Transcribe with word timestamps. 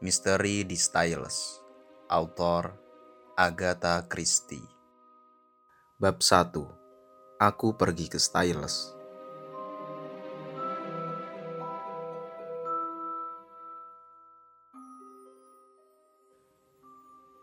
Misteri 0.00 0.64
di 0.64 0.80
Styles. 0.80 1.60
Autor 2.08 2.72
Agatha 3.36 4.00
Christie. 4.08 4.64
Bab 6.00 6.24
1 6.24 6.56
Aku 7.36 7.76
pergi 7.76 8.08
ke 8.08 8.16
Styles. 8.16 8.96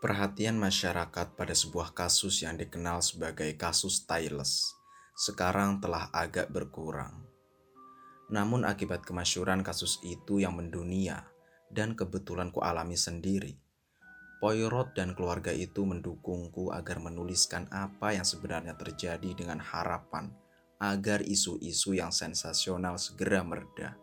Perhatian 0.02 0.58
masyarakat 0.58 1.38
pada 1.38 1.54
sebuah 1.54 1.94
kasus 1.94 2.42
yang 2.42 2.58
dikenal 2.58 3.06
sebagai 3.06 3.54
kasus 3.54 4.02
Styles 4.02 4.74
sekarang 5.14 5.78
telah 5.78 6.10
agak 6.10 6.50
berkurang. 6.50 7.22
Namun 8.34 8.66
akibat 8.66 9.06
kemasyuran 9.06 9.62
kasus 9.62 10.02
itu 10.02 10.42
yang 10.42 10.58
mendunia, 10.58 11.37
dan 11.72 11.96
kebetulan 11.96 12.52
ku 12.52 12.64
alami 12.64 12.96
sendiri. 12.96 13.56
Poirot 14.38 14.94
dan 14.94 15.18
keluarga 15.18 15.50
itu 15.50 15.82
mendukungku 15.82 16.70
agar 16.70 17.02
menuliskan 17.02 17.66
apa 17.74 18.14
yang 18.14 18.22
sebenarnya 18.22 18.78
terjadi 18.78 19.34
dengan 19.34 19.58
harapan 19.58 20.30
agar 20.78 21.26
isu-isu 21.26 21.98
yang 21.98 22.14
sensasional 22.14 23.02
segera 23.02 23.42
mereda. 23.42 23.98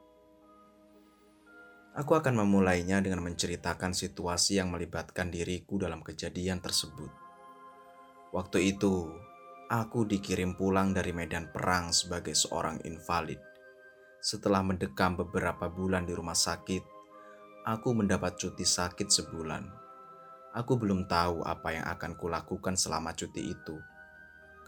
Aku 1.96 2.12
akan 2.12 2.44
memulainya 2.44 3.00
dengan 3.00 3.24
menceritakan 3.24 3.96
situasi 3.96 4.60
yang 4.60 4.68
melibatkan 4.68 5.32
diriku 5.32 5.80
dalam 5.80 6.04
kejadian 6.04 6.60
tersebut. 6.60 7.08
Waktu 8.36 8.76
itu, 8.76 9.08
aku 9.72 10.04
dikirim 10.04 10.60
pulang 10.60 10.92
dari 10.92 11.16
medan 11.16 11.48
perang 11.56 11.96
sebagai 11.96 12.36
seorang 12.36 12.84
invalid. 12.84 13.40
Setelah 14.20 14.60
mendekam 14.60 15.16
beberapa 15.16 15.72
bulan 15.72 16.04
di 16.04 16.12
rumah 16.12 16.36
sakit, 16.36 16.95
aku 17.66 17.98
mendapat 17.98 18.38
cuti 18.38 18.62
sakit 18.62 19.10
sebulan. 19.10 19.66
Aku 20.54 20.78
belum 20.78 21.10
tahu 21.10 21.42
apa 21.42 21.74
yang 21.74 21.86
akan 21.90 22.14
kulakukan 22.14 22.78
selama 22.78 23.12
cuti 23.18 23.58
itu, 23.58 23.76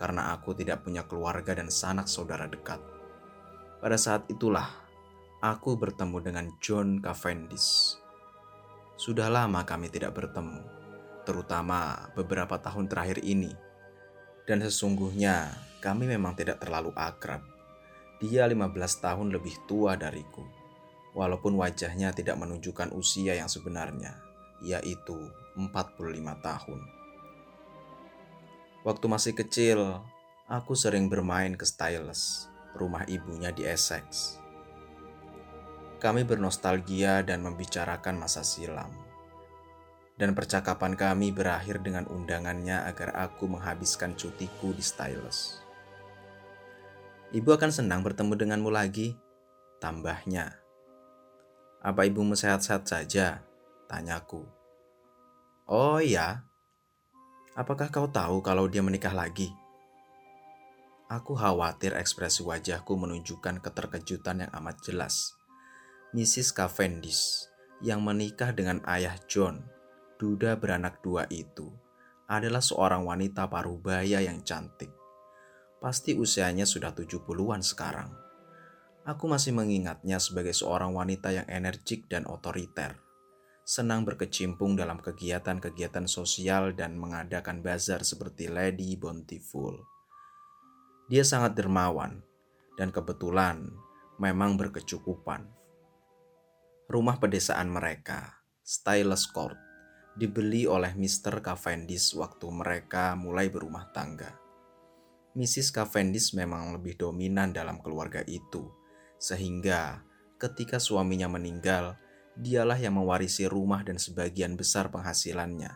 karena 0.01 0.33
aku 0.33 0.57
tidak 0.57 0.81
punya 0.81 1.05
keluarga 1.05 1.53
dan 1.53 1.69
sanak 1.69 2.09
saudara 2.09 2.49
dekat. 2.49 2.81
Pada 3.77 3.95
saat 4.01 4.25
itulah, 4.33 4.65
aku 5.45 5.77
bertemu 5.77 6.17
dengan 6.25 6.45
John 6.57 6.97
Cavendish. 6.97 8.01
Sudah 8.97 9.29
lama 9.29 9.61
kami 9.61 9.93
tidak 9.93 10.17
bertemu, 10.17 10.65
terutama 11.21 12.09
beberapa 12.17 12.57
tahun 12.57 12.89
terakhir 12.89 13.21
ini. 13.21 13.53
Dan 14.49 14.65
sesungguhnya 14.65 15.53
kami 15.85 16.09
memang 16.09 16.33
tidak 16.33 16.65
terlalu 16.65 16.89
akrab. 16.97 17.45
Dia 18.17 18.49
15 18.49 18.73
tahun 19.05 19.29
lebih 19.29 19.69
tua 19.69 19.93
dariku 19.93 20.56
walaupun 21.17 21.57
wajahnya 21.57 22.13
tidak 22.13 22.37
menunjukkan 22.37 22.93
usia 22.93 23.33
yang 23.33 23.49
sebenarnya, 23.49 24.21
yaitu 24.61 25.17
45 25.57 25.97
tahun. 26.45 26.79
Waktu 28.85 29.05
masih 29.09 29.33
kecil, 29.33 29.97
aku 30.45 30.77
sering 30.77 31.09
bermain 31.09 31.57
ke 31.57 31.65
Styles, 31.65 32.45
rumah 32.77 33.01
ibunya 33.09 33.49
di 33.49 33.65
Essex. 33.65 34.37
Kami 35.97 36.21
bernostalgia 36.21 37.25
dan 37.25 37.41
membicarakan 37.41 38.21
masa 38.21 38.45
silam. 38.45 38.93
Dan 40.17 40.37
percakapan 40.37 40.93
kami 40.93 41.33
berakhir 41.33 41.81
dengan 41.81 42.05
undangannya 42.09 42.85
agar 42.85 43.17
aku 43.17 43.49
menghabiskan 43.49 44.13
cutiku 44.13 44.73
di 44.73 44.81
Styles. 44.85 45.61
Ibu 47.33 47.49
akan 47.57 47.69
senang 47.73 48.05
bertemu 48.05 48.33
denganmu 48.33 48.69
lagi, 48.69 49.17
tambahnya. 49.81 50.66
Apa 51.87 52.03
ibumu 52.03 52.35
sehat-sehat 52.35 52.83
saja? 52.83 53.47
Tanyaku. 53.87 54.43
Oh 55.71 56.03
iya. 56.03 56.43
Apakah 57.55 57.87
kau 57.87 58.11
tahu 58.11 58.43
kalau 58.43 58.67
dia 58.67 58.83
menikah 58.83 59.15
lagi? 59.15 59.47
Aku 61.07 61.39
khawatir 61.39 61.95
ekspresi 61.95 62.43
wajahku 62.43 62.91
menunjukkan 62.99 63.63
keterkejutan 63.63 64.43
yang 64.43 64.51
amat 64.59 64.83
jelas. 64.83 65.31
Mrs. 66.11 66.51
Cavendish 66.51 67.47
yang 67.79 68.03
menikah 68.03 68.51
dengan 68.51 68.83
ayah 68.83 69.15
John, 69.31 69.63
duda 70.19 70.59
beranak 70.59 70.99
dua 70.99 71.23
itu, 71.31 71.71
adalah 72.27 72.59
seorang 72.59 73.07
wanita 73.07 73.47
parubaya 73.47 74.19
yang 74.19 74.43
cantik. 74.43 74.91
Pasti 75.79 76.19
usianya 76.19 76.67
sudah 76.67 76.91
70-an 76.91 77.63
sekarang. 77.63 78.26
Aku 79.07 79.23
masih 79.31 79.55
mengingatnya 79.55 80.19
sebagai 80.19 80.51
seorang 80.51 80.91
wanita 80.91 81.31
yang 81.31 81.47
energik 81.47 82.11
dan 82.11 82.27
otoriter, 82.27 82.99
senang 83.63 84.03
berkecimpung 84.03 84.75
dalam 84.75 84.99
kegiatan-kegiatan 84.99 86.11
sosial 86.11 86.75
dan 86.75 86.99
mengadakan 86.99 87.63
bazar 87.63 88.03
seperti 88.03 88.51
Lady 88.51 88.99
Bountiful. 88.99 89.79
Dia 91.07 91.23
sangat 91.23 91.55
dermawan 91.55 92.19
dan 92.75 92.91
kebetulan 92.91 93.71
memang 94.19 94.59
berkecukupan. 94.59 95.55
Rumah 96.91 97.15
pedesaan 97.15 97.71
mereka, 97.71 98.43
Stylus 98.59 99.23
Court, 99.31 99.55
dibeli 100.19 100.67
oleh 100.67 100.91
Mr. 100.99 101.39
Cavendish 101.39 102.11
waktu 102.11 102.51
mereka 102.51 103.15
mulai 103.15 103.47
berumah 103.47 103.87
tangga. 103.95 104.35
Mrs. 105.31 105.71
Cavendish 105.71 106.35
memang 106.35 106.75
lebih 106.75 106.99
dominan 106.99 107.55
dalam 107.55 107.79
keluarga 107.79 108.19
itu 108.27 108.76
sehingga 109.17 110.05
ketika 110.37 110.77
suaminya 110.77 111.25
meninggal, 111.25 111.97
dialah 112.37 112.77
yang 112.77 113.01
mewarisi 113.01 113.49
rumah 113.49 113.81
dan 113.81 113.97
sebagian 113.97 114.53
besar 114.53 114.93
penghasilannya. 114.93 115.73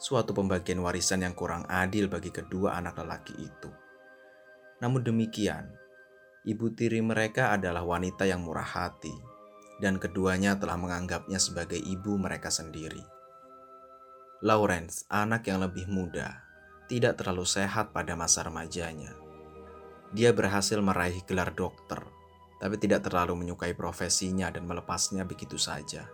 Suatu 0.00 0.34
pembagian 0.34 0.80
warisan 0.82 1.22
yang 1.22 1.36
kurang 1.36 1.68
adil 1.68 2.08
bagi 2.08 2.32
kedua 2.32 2.74
anak 2.74 2.98
lelaki 2.98 3.36
itu. 3.38 3.70
Namun 4.82 5.04
demikian, 5.04 5.70
ibu 6.42 6.72
tiri 6.74 6.98
mereka 7.04 7.54
adalah 7.54 7.86
wanita 7.86 8.26
yang 8.26 8.42
murah 8.42 8.66
hati, 8.66 9.14
dan 9.78 10.02
keduanya 10.02 10.58
telah 10.58 10.74
menganggapnya 10.74 11.38
sebagai 11.38 11.78
ibu 11.78 12.18
mereka 12.18 12.50
sendiri. 12.50 13.04
Lawrence, 14.42 15.06
anak 15.06 15.46
yang 15.46 15.62
lebih 15.62 15.86
muda, 15.86 16.42
tidak 16.90 17.22
terlalu 17.22 17.46
sehat 17.46 17.94
pada 17.94 18.18
masa 18.18 18.42
remajanya. 18.42 19.14
Dia 20.10 20.34
berhasil 20.34 20.82
meraih 20.82 21.22
gelar 21.30 21.54
dokter 21.54 22.02
tapi 22.62 22.78
tidak 22.78 23.02
terlalu 23.02 23.42
menyukai 23.42 23.74
profesinya 23.74 24.46
dan 24.54 24.70
melepasnya 24.70 25.26
begitu 25.26 25.58
saja. 25.58 26.06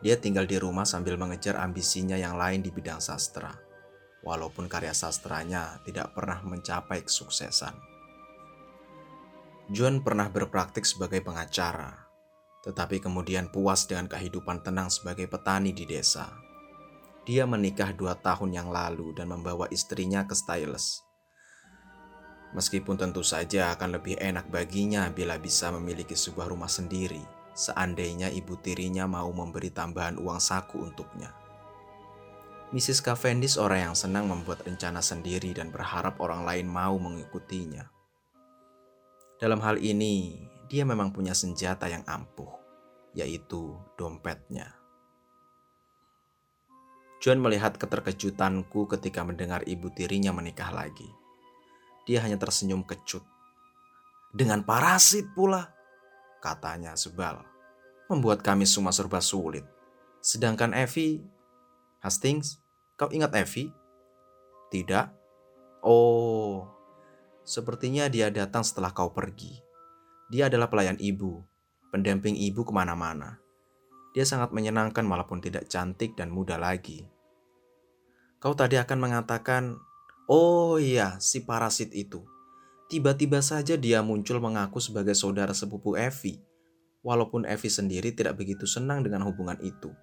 Dia 0.00 0.16
tinggal 0.16 0.48
di 0.48 0.56
rumah 0.56 0.88
sambil 0.88 1.20
mengejar 1.20 1.60
ambisinya 1.60 2.16
yang 2.16 2.40
lain 2.40 2.64
di 2.64 2.72
bidang 2.72 3.04
sastra, 3.04 3.52
walaupun 4.24 4.64
karya 4.64 4.96
sastranya 4.96 5.76
tidak 5.84 6.16
pernah 6.16 6.40
mencapai 6.40 7.04
kesuksesan. 7.04 7.76
John 9.68 10.00
pernah 10.00 10.32
berpraktik 10.32 10.88
sebagai 10.88 11.20
pengacara, 11.20 12.08
tetapi 12.64 13.04
kemudian 13.04 13.52
puas 13.52 13.84
dengan 13.84 14.08
kehidupan 14.08 14.64
tenang 14.64 14.88
sebagai 14.88 15.28
petani 15.28 15.76
di 15.76 15.84
desa. 15.84 16.32
Dia 17.28 17.44
menikah 17.44 17.92
dua 17.92 18.16
tahun 18.16 18.56
yang 18.56 18.68
lalu 18.70 19.12
dan 19.12 19.28
membawa 19.34 19.66
istrinya 19.68 20.22
ke 20.24 20.32
Styles, 20.32 21.05
Meskipun 22.54 22.94
tentu 22.94 23.26
saja 23.26 23.74
akan 23.74 23.98
lebih 23.98 24.20
enak 24.22 24.46
baginya 24.52 25.10
bila 25.10 25.40
bisa 25.40 25.72
memiliki 25.74 26.14
sebuah 26.14 26.46
rumah 26.52 26.70
sendiri, 26.70 27.20
seandainya 27.56 28.30
ibu 28.30 28.54
tirinya 28.60 29.08
mau 29.08 29.32
memberi 29.32 29.72
tambahan 29.72 30.20
uang 30.20 30.38
saku 30.38 30.84
untuknya. 30.84 31.34
Mrs. 32.74 32.98
Cavendish 33.02 33.56
orang 33.62 33.90
yang 33.90 33.96
senang 33.96 34.26
membuat 34.26 34.66
rencana 34.66 34.98
sendiri 34.98 35.54
dan 35.54 35.70
berharap 35.70 36.18
orang 36.18 36.42
lain 36.42 36.66
mau 36.66 36.98
mengikutinya. 36.98 37.86
Dalam 39.38 39.62
hal 39.62 39.78
ini, 39.78 40.34
dia 40.66 40.82
memang 40.82 41.14
punya 41.14 41.30
senjata 41.30 41.86
yang 41.86 42.02
ampuh, 42.10 42.50
yaitu 43.14 43.78
dompetnya. 43.94 44.74
John 47.22 47.40
melihat 47.40 47.78
keterkejutanku 47.80 48.90
ketika 48.92 49.24
mendengar 49.24 49.64
ibu 49.64 49.88
tirinya 49.94 50.34
menikah 50.34 50.68
lagi. 50.74 51.25
Dia 52.06 52.22
hanya 52.22 52.38
tersenyum 52.38 52.86
kecut. 52.86 53.26
Dengan 54.30 54.62
parasit 54.62 55.26
pula, 55.34 55.74
katanya 56.38 56.94
sebal. 56.94 57.42
Membuat 58.06 58.46
kami 58.46 58.62
semua 58.62 58.94
serba 58.94 59.18
sulit. 59.18 59.66
Sedangkan 60.22 60.70
Evie, 60.70 61.26
Hastings, 61.98 62.62
kau 62.94 63.10
ingat 63.10 63.34
Evie? 63.34 63.74
Tidak. 64.70 65.06
Oh, 65.82 66.70
sepertinya 67.42 68.06
dia 68.06 68.30
datang 68.30 68.62
setelah 68.62 68.94
kau 68.94 69.10
pergi. 69.10 69.58
Dia 70.30 70.50
adalah 70.50 70.70
pelayan 70.70 70.98
ibu, 70.98 71.42
pendamping 71.90 72.34
ibu 72.34 72.62
ke 72.62 72.70
mana-mana. 72.74 73.38
Dia 74.14 74.26
sangat 74.26 74.50
menyenangkan 74.54 75.06
walaupun 75.06 75.42
tidak 75.42 75.70
cantik 75.70 76.14
dan 76.14 76.30
muda 76.30 76.58
lagi. 76.58 77.06
Kau 78.42 78.54
tadi 78.54 78.78
akan 78.78 78.98
mengatakan 78.98 79.78
Oh 80.26 80.82
iya, 80.82 81.22
si 81.22 81.46
parasit 81.46 81.94
itu. 81.94 82.26
Tiba-tiba 82.90 83.38
saja 83.42 83.78
dia 83.78 84.02
muncul 84.02 84.42
mengaku 84.42 84.82
sebagai 84.82 85.14
saudara 85.14 85.54
sepupu 85.54 85.94
Evi. 85.94 86.42
Walaupun 87.06 87.46
Evie 87.46 87.70
sendiri 87.70 88.10
tidak 88.10 88.42
begitu 88.42 88.66
senang 88.66 89.06
dengan 89.06 89.22
hubungan 89.22 89.58
itu. 89.62 89.94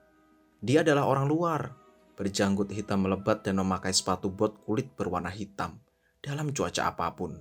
Dia 0.64 0.80
adalah 0.84 1.12
orang 1.12 1.28
luar, 1.28 1.75
berjanggut 2.16 2.72
hitam 2.72 3.04
melebat 3.04 3.44
dan 3.44 3.60
memakai 3.60 3.92
sepatu 3.92 4.31
bot 4.31 4.64
kulit 4.64 4.96
berwarna 4.96 5.28
hitam 5.28 5.84
dalam 6.24 6.56
cuaca 6.56 6.88
apa 6.88 7.12
pun. 7.12 7.36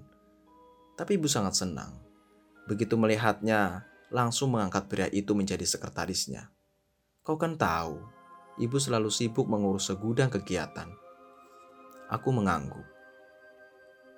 Tapi 0.98 1.14
ibu 1.18 1.30
sangat 1.30 1.54
senang. 1.54 2.02
Begitu 2.66 2.98
melihatnya, 2.98 3.86
langsung 4.10 4.54
mengangkat 4.54 4.90
pria 4.90 5.08
itu 5.10 5.34
menjadi 5.38 5.62
sekretarisnya. 5.62 6.50
Kau 7.22 7.38
kan 7.38 7.54
tahu, 7.54 8.02
ibu 8.58 8.76
selalu 8.78 9.10
sibuk 9.10 9.46
mengurus 9.46 9.90
segudang 9.90 10.30
kegiatan. 10.30 11.01
Aku 12.12 12.28
mengangguk. 12.28 12.84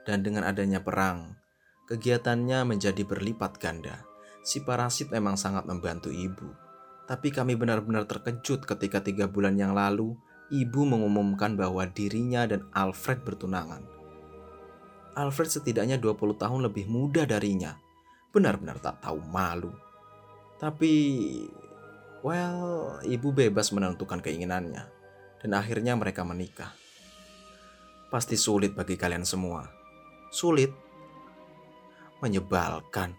Dan 0.03 0.27
dengan 0.27 0.43
adanya 0.43 0.83
perang, 0.83 1.39
kegiatannya 1.87 2.67
menjadi 2.67 3.07
berlipat 3.07 3.63
ganda. 3.63 4.03
Si 4.43 4.67
parasit 4.67 5.15
memang 5.15 5.39
sangat 5.39 5.63
membantu 5.63 6.11
ibu. 6.11 6.51
Tapi 7.07 7.31
kami 7.31 7.55
benar-benar 7.55 8.11
terkejut 8.11 8.67
ketika 8.67 8.99
tiga 8.99 9.31
bulan 9.31 9.55
yang 9.55 9.79
lalu, 9.79 10.19
ibu 10.51 10.83
mengumumkan 10.83 11.55
bahwa 11.55 11.87
dirinya 11.87 12.51
dan 12.51 12.67
Alfred 12.75 13.23
bertunangan. 13.23 13.87
Alfred 15.15 15.55
setidaknya 15.55 15.95
20 16.03 16.35
tahun 16.35 16.67
lebih 16.67 16.91
muda 16.91 17.23
darinya. 17.23 17.79
Benar-benar 18.35 18.83
tak 18.83 19.07
tahu 19.07 19.23
malu. 19.23 19.71
Tapi, 20.59 20.93
well, 22.27 22.99
ibu 23.07 23.31
bebas 23.31 23.71
menentukan 23.71 24.19
keinginannya. 24.19 24.83
Dan 25.39 25.51
akhirnya 25.55 25.95
mereka 25.95 26.27
menikah. 26.27 26.75
Pasti 28.15 28.39
sulit 28.39 28.79
bagi 28.79 28.95
kalian 28.95 29.27
semua. 29.27 29.67
Sulit. 30.31 30.71
Menyebalkan. 32.23 33.11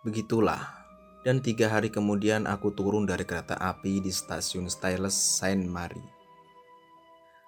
Begitulah. 0.00 0.80
Dan 1.20 1.44
tiga 1.44 1.68
hari 1.68 1.92
kemudian 1.92 2.48
aku 2.48 2.72
turun 2.72 3.04
dari 3.04 3.28
kereta 3.28 3.60
api 3.60 4.00
di 4.00 4.08
stasiun 4.08 4.72
Styles 4.72 5.12
Saint 5.12 5.68
Marie 5.68 6.22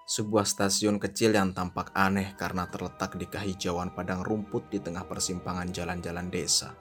sebuah 0.05 0.45
stasiun 0.45 1.01
kecil 1.01 1.33
yang 1.33 1.57
tampak 1.57 1.89
aneh 1.97 2.37
karena 2.37 2.69
terletak 2.69 3.17
di 3.17 3.25
kehijauan 3.25 3.89
padang 3.97 4.21
rumput 4.21 4.69
di 4.69 4.77
tengah 4.77 5.09
persimpangan 5.09 5.73
jalan-jalan 5.73 6.29
desa. 6.29 6.77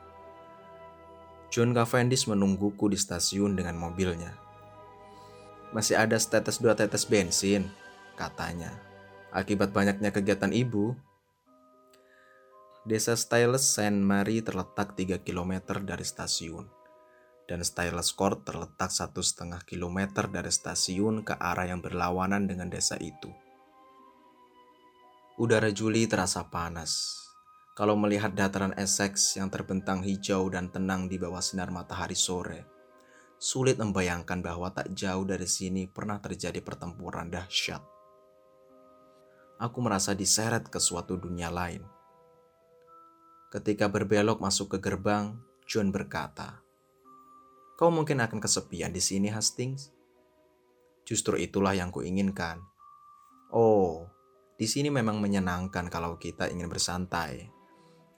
John 1.47 1.71
Cavendish 1.71 2.27
menungguku 2.27 2.91
di 2.91 2.99
stasiun 2.99 3.55
dengan 3.55 3.79
mobilnya. 3.79 4.35
Masih 5.71 5.95
ada 5.95 6.19
setetes 6.19 6.59
dua 6.59 6.75
tetes 6.75 7.07
bensin, 7.07 7.71
katanya. 8.19 8.92
Akibat 9.33 9.73
banyaknya 9.73 10.13
kegiatan 10.13 10.53
ibu, 10.53 10.93
Desa 12.85 13.17
Styles 13.17 13.65
Saint 13.65 13.97
Mary 13.97 14.45
terletak 14.45 14.93
3 14.93 15.25
km 15.25 15.81
dari 15.81 16.05
stasiun 16.05 16.83
dan 17.47 17.59
Styles 17.63 18.11
Court 18.15 18.43
terletak 18.47 18.91
satu 18.91 19.19
setengah 19.19 19.63
kilometer 19.67 20.31
dari 20.31 20.51
stasiun 20.51 21.27
ke 21.27 21.35
arah 21.35 21.67
yang 21.67 21.83
berlawanan 21.83 22.47
dengan 22.47 22.71
desa 22.71 22.95
itu. 22.99 23.31
Udara 25.39 25.73
Juli 25.73 26.05
terasa 26.05 26.45
panas. 26.47 27.19
Kalau 27.73 27.97
melihat 27.97 28.37
dataran 28.37 28.77
Essex 28.77 29.33
yang 29.33 29.49
terbentang 29.49 30.05
hijau 30.05 30.45
dan 30.53 30.69
tenang 30.69 31.09
di 31.09 31.17
bawah 31.17 31.41
sinar 31.41 31.73
matahari 31.73 32.13
sore, 32.13 32.69
sulit 33.41 33.81
membayangkan 33.81 34.45
bahwa 34.45 34.69
tak 34.69 34.93
jauh 34.93 35.25
dari 35.25 35.49
sini 35.49 35.89
pernah 35.89 36.21
terjadi 36.21 36.61
pertempuran 36.61 37.33
dahsyat. 37.33 37.92
Aku 39.61 39.81
merasa 39.85 40.17
diseret 40.17 40.65
ke 40.69 40.81
suatu 40.81 41.17
dunia 41.17 41.53
lain. 41.53 41.85
Ketika 43.53 43.85
berbelok 43.85 44.41
masuk 44.41 44.77
ke 44.77 44.77
gerbang, 44.81 45.37
John 45.69 45.93
berkata, 45.93 46.63
Kau 47.77 47.93
mungkin 47.93 48.21
akan 48.21 48.41
kesepian 48.41 48.93
di 48.93 49.01
sini, 49.01 49.29
Hastings. 49.29 49.93
Justru 51.05 51.37
itulah 51.37 51.77
yang 51.77 51.93
kuinginkan. 51.93 52.61
Oh, 53.53 54.09
di 54.57 54.65
sini 54.65 54.89
memang 54.89 55.21
menyenangkan 55.21 55.89
kalau 55.89 56.17
kita 56.17 56.49
ingin 56.49 56.69
bersantai. 56.69 57.49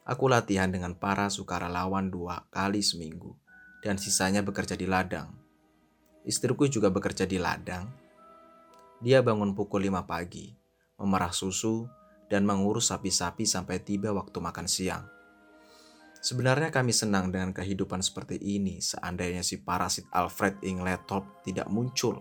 Aku 0.06 0.30
latihan 0.30 0.70
dengan 0.70 0.94
para 0.96 1.28
sukarelawan 1.28 2.14
dua 2.14 2.46
kali 2.54 2.86
seminggu, 2.86 3.34
dan 3.82 3.98
sisanya 3.98 4.46
bekerja 4.46 4.78
di 4.78 4.86
ladang. 4.86 5.34
Istriku 6.24 6.70
juga 6.70 6.94
bekerja 6.94 7.26
di 7.26 7.42
ladang. 7.42 7.90
Dia 9.02 9.26
bangun 9.26 9.58
pukul 9.58 9.90
5 9.90 10.06
pagi, 10.06 10.54
memerah 11.00 11.32
susu, 11.32 11.88
dan 12.32 12.44
mengurus 12.48 12.90
sapi-sapi 12.90 13.46
sampai 13.46 13.82
tiba 13.82 14.10
waktu 14.12 14.38
makan 14.42 14.66
siang. 14.66 15.06
Sebenarnya 16.26 16.74
kami 16.74 16.90
senang 16.90 17.30
dengan 17.30 17.54
kehidupan 17.54 18.02
seperti 18.02 18.42
ini 18.42 18.82
seandainya 18.82 19.46
si 19.46 19.62
parasit 19.62 20.10
Alfred 20.10 20.58
Ingletop 20.66 21.46
tidak 21.46 21.70
muncul. 21.70 22.18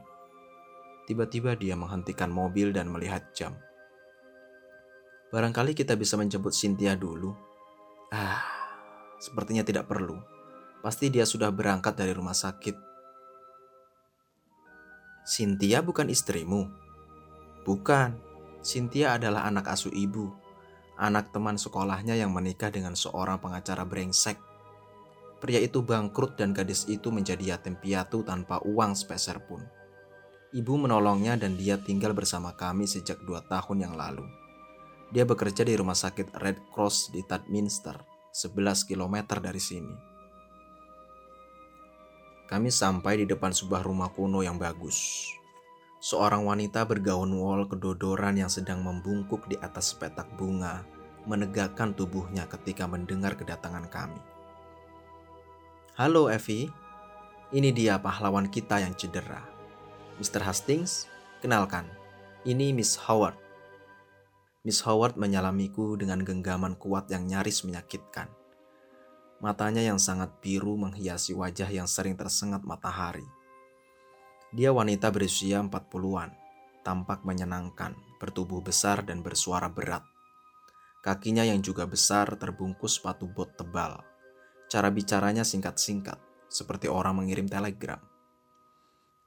Tiba-tiba 1.08 1.56
dia 1.56 1.72
menghentikan 1.72 2.28
mobil 2.28 2.68
dan 2.72 2.92
melihat 2.92 3.32
jam. 3.32 3.56
Barangkali 5.32 5.72
kita 5.72 5.96
bisa 5.96 6.20
menjemput 6.20 6.52
Cynthia 6.52 6.96
dulu. 7.00 7.32
Ah, 8.12 8.44
sepertinya 9.16 9.64
tidak 9.64 9.88
perlu. 9.88 10.20
Pasti 10.84 11.08
dia 11.08 11.24
sudah 11.24 11.48
berangkat 11.48 11.96
dari 11.96 12.12
rumah 12.12 12.36
sakit. 12.36 12.76
Cynthia 15.24 15.80
bukan 15.80 16.12
istrimu? 16.12 16.68
Bukan. 17.64 18.23
Cynthia 18.64 19.20
adalah 19.20 19.44
anak 19.44 19.68
asuh 19.68 19.92
ibu 19.92 20.32
anak 20.94 21.34
teman 21.34 21.58
sekolahnya 21.58 22.14
yang 22.14 22.30
menikah 22.30 22.70
dengan 22.70 22.94
seorang 22.94 23.42
pengacara 23.42 23.82
brengsek. 23.82 24.38
Pria 25.42 25.60
itu 25.60 25.84
bangkrut 25.84 26.40
dan 26.40 26.56
gadis 26.56 26.88
itu 26.88 27.12
menjadi 27.12 27.58
yatim 27.58 27.76
piatu 27.76 28.24
tanpa 28.24 28.62
uang 28.64 28.96
sepeser 28.96 29.42
pun. 29.44 29.60
Ibu 30.54 30.86
menolongnya 30.86 31.34
dan 31.34 31.58
dia 31.58 31.76
tinggal 31.76 32.14
bersama 32.14 32.54
kami 32.54 32.86
sejak 32.86 33.20
dua 33.26 33.42
tahun 33.44 33.90
yang 33.90 33.94
lalu. 33.98 34.24
Dia 35.10 35.26
bekerja 35.26 35.66
di 35.66 35.74
rumah 35.74 35.98
sakit 35.98 36.38
Red 36.38 36.70
Cross 36.70 37.10
di 37.10 37.20
Tadminster, 37.26 37.98
11 38.30 38.86
km 38.86 39.36
dari 39.42 39.60
sini. 39.60 39.94
Kami 42.48 42.70
sampai 42.70 43.22
di 43.22 43.26
depan 43.26 43.50
sebuah 43.50 43.82
rumah 43.82 44.14
kuno 44.14 44.46
yang 44.46 44.56
bagus. 44.56 45.28
Seorang 46.04 46.44
wanita 46.44 46.84
bergaun 46.84 47.32
wol 47.32 47.64
kedodoran 47.64 48.36
yang 48.36 48.52
sedang 48.52 48.84
membungkuk 48.84 49.48
di 49.48 49.56
atas 49.56 49.96
petak 49.96 50.28
bunga 50.36 50.84
menegakkan 51.24 51.96
tubuhnya 51.96 52.44
ketika 52.44 52.84
mendengar 52.84 53.32
kedatangan 53.32 53.88
kami. 53.88 54.20
Halo 55.96 56.28
Evie, 56.28 56.68
ini 57.56 57.72
dia 57.72 57.96
pahlawan 57.96 58.52
kita 58.52 58.84
yang 58.84 58.92
cedera. 58.92 59.48
Mr. 60.20 60.44
Hastings, 60.44 61.08
kenalkan, 61.40 61.88
ini 62.44 62.76
Miss 62.76 63.00
Howard. 63.08 63.40
Miss 64.60 64.84
Howard 64.84 65.16
menyalamiku 65.16 65.96
dengan 65.96 66.20
genggaman 66.20 66.76
kuat 66.76 67.08
yang 67.08 67.24
nyaris 67.24 67.64
menyakitkan. 67.64 68.28
Matanya 69.40 69.80
yang 69.80 69.96
sangat 69.96 70.36
biru 70.44 70.76
menghiasi 70.76 71.32
wajah 71.32 71.72
yang 71.72 71.88
sering 71.88 72.12
tersengat 72.12 72.60
matahari. 72.60 73.24
Dia 74.54 74.70
wanita 74.70 75.10
berusia 75.10 75.58
40-an, 75.58 76.30
tampak 76.86 77.26
menyenangkan, 77.26 77.98
bertubuh 78.22 78.62
besar 78.62 79.02
dan 79.02 79.18
bersuara 79.18 79.66
berat. 79.66 80.06
Kakinya 81.02 81.42
yang 81.42 81.58
juga 81.58 81.90
besar 81.90 82.38
terbungkus 82.38 83.02
sepatu 83.02 83.26
bot 83.26 83.50
tebal. 83.58 83.98
Cara 84.70 84.94
bicaranya 84.94 85.42
singkat-singkat, 85.42 86.22
seperti 86.46 86.86
orang 86.86 87.18
mengirim 87.18 87.50
telegram. 87.50 87.98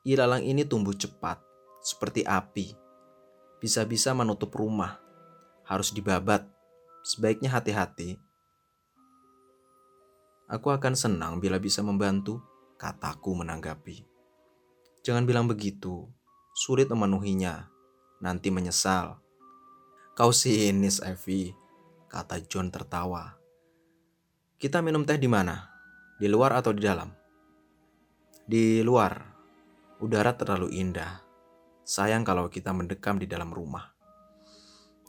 Ilalang 0.08 0.48
ini 0.48 0.64
tumbuh 0.64 0.96
cepat, 0.96 1.44
seperti 1.84 2.24
api. 2.24 2.72
Bisa-bisa 3.60 4.16
menutup 4.16 4.56
rumah. 4.56 4.96
Harus 5.68 5.92
dibabat. 5.92 6.48
Sebaiknya 7.04 7.52
hati-hati. 7.52 8.16
Aku 10.48 10.72
akan 10.72 10.96
senang 10.96 11.44
bila 11.44 11.60
bisa 11.60 11.84
membantu, 11.84 12.40
kataku 12.80 13.36
menanggapi. 13.36 14.17
Jangan 15.08 15.24
bilang 15.24 15.48
begitu. 15.48 16.04
Sulit 16.52 16.92
memenuhinya. 16.92 17.72
Nanti 18.20 18.52
menyesal. 18.52 19.16
Kau 20.20 20.36
sinis, 20.36 21.00
Evie, 21.00 21.56
kata 22.12 22.44
John 22.44 22.68
tertawa. 22.68 23.40
Kita 24.60 24.84
minum 24.84 25.08
teh 25.08 25.16
di 25.16 25.32
mana? 25.32 25.64
Di 26.20 26.28
luar 26.28 26.60
atau 26.60 26.76
di 26.76 26.84
dalam? 26.84 27.08
Di 28.44 28.84
luar. 28.84 29.16
Udara 30.04 30.36
terlalu 30.36 30.76
indah. 30.76 31.24
Sayang 31.88 32.28
kalau 32.28 32.52
kita 32.52 32.76
mendekam 32.76 33.16
di 33.16 33.32
dalam 33.32 33.56
rumah. 33.56 33.88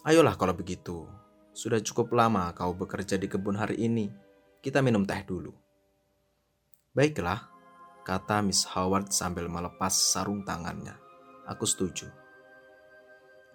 Ayolah 0.07 0.39
kalau 0.39 0.55
begitu. 0.55 1.11
Sudah 1.51 1.83
cukup 1.83 2.15
lama 2.15 2.55
kau 2.55 2.71
bekerja 2.71 3.19
di 3.19 3.27
kebun 3.27 3.59
hari 3.59 3.83
ini. 3.83 4.07
Kita 4.63 4.79
minum 4.79 5.03
teh 5.03 5.27
dulu. 5.27 5.51
Baiklah, 6.95 7.58
kata 8.09 8.41
Miss 8.41 8.65
Howard 8.73 9.13
sambil 9.13 9.53
melepas 9.53 9.93
sarung 9.93 10.41
tangannya. 10.41 10.97
Aku 11.45 11.69
setuju. 11.69 12.09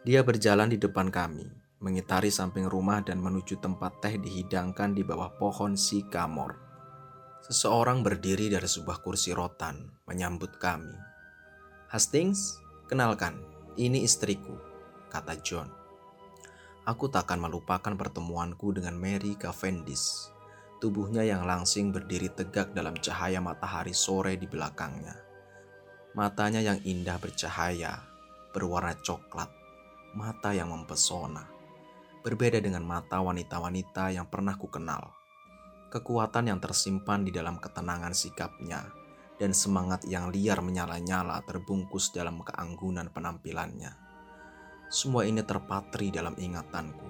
Dia 0.05 0.21
berjalan 0.21 0.69
di 0.69 0.77
depan 0.77 1.09
kami, 1.09 1.49
mengitari 1.81 2.29
samping 2.29 2.69
rumah 2.69 3.01
dan 3.01 3.17
menuju 3.17 3.57
tempat 3.57 3.97
teh 3.97 4.21
dihidangkan 4.21 4.93
di 4.93 5.01
bawah 5.01 5.33
pohon 5.41 5.73
sikamor. 5.73 6.61
Seseorang 7.49 8.05
berdiri 8.05 8.53
dari 8.53 8.69
sebuah 8.69 9.01
kursi 9.01 9.33
rotan 9.33 9.89
menyambut 10.05 10.61
kami. 10.61 10.93
Hastings, 11.89 12.61
kenalkan, 12.85 13.41
ini 13.73 14.05
istriku, 14.05 14.53
kata 15.09 15.33
John. 15.41 15.73
Aku 16.85 17.09
takkan 17.09 17.41
melupakan 17.41 17.97
pertemuanku 17.97 18.75
dengan 18.75 18.93
Mary 19.01 19.33
Cavendish. 19.33 20.32
Tubuhnya 20.83 21.23
yang 21.23 21.47
langsing 21.47 21.95
berdiri 21.95 22.27
tegak 22.27 22.75
dalam 22.75 22.99
cahaya 22.99 23.39
matahari 23.39 23.95
sore 23.95 24.35
di 24.35 24.51
belakangnya. 24.51 25.15
Matanya 26.11 26.59
yang 26.59 26.83
indah 26.83 27.15
bercahaya, 27.23 28.03
berwarna 28.51 28.91
coklat, 28.99 29.47
mata 30.11 30.51
yang 30.51 30.75
mempesona. 30.75 31.47
Berbeda 32.19 32.59
dengan 32.59 32.83
mata 32.83 33.23
wanita-wanita 33.23 34.11
yang 34.11 34.27
pernah 34.27 34.59
ku 34.59 34.67
kenal 34.67 35.23
kekuatan 35.93 36.49
yang 36.49 36.57
tersimpan 36.57 37.21
di 37.21 37.29
dalam 37.29 37.61
ketenangan 37.61 38.17
sikapnya, 38.17 38.81
dan 39.37 39.53
semangat 39.53 40.01
yang 40.09 40.33
liar 40.33 40.57
menyala-nyala 40.65 41.37
terbungkus 41.45 42.09
dalam 42.09 42.41
keanggunan 42.41 43.13
penampilannya. 43.13 43.93
Semua 44.89 45.29
ini 45.29 45.45
terpatri 45.45 46.09
dalam 46.09 46.33
ingatanku. 46.33 47.05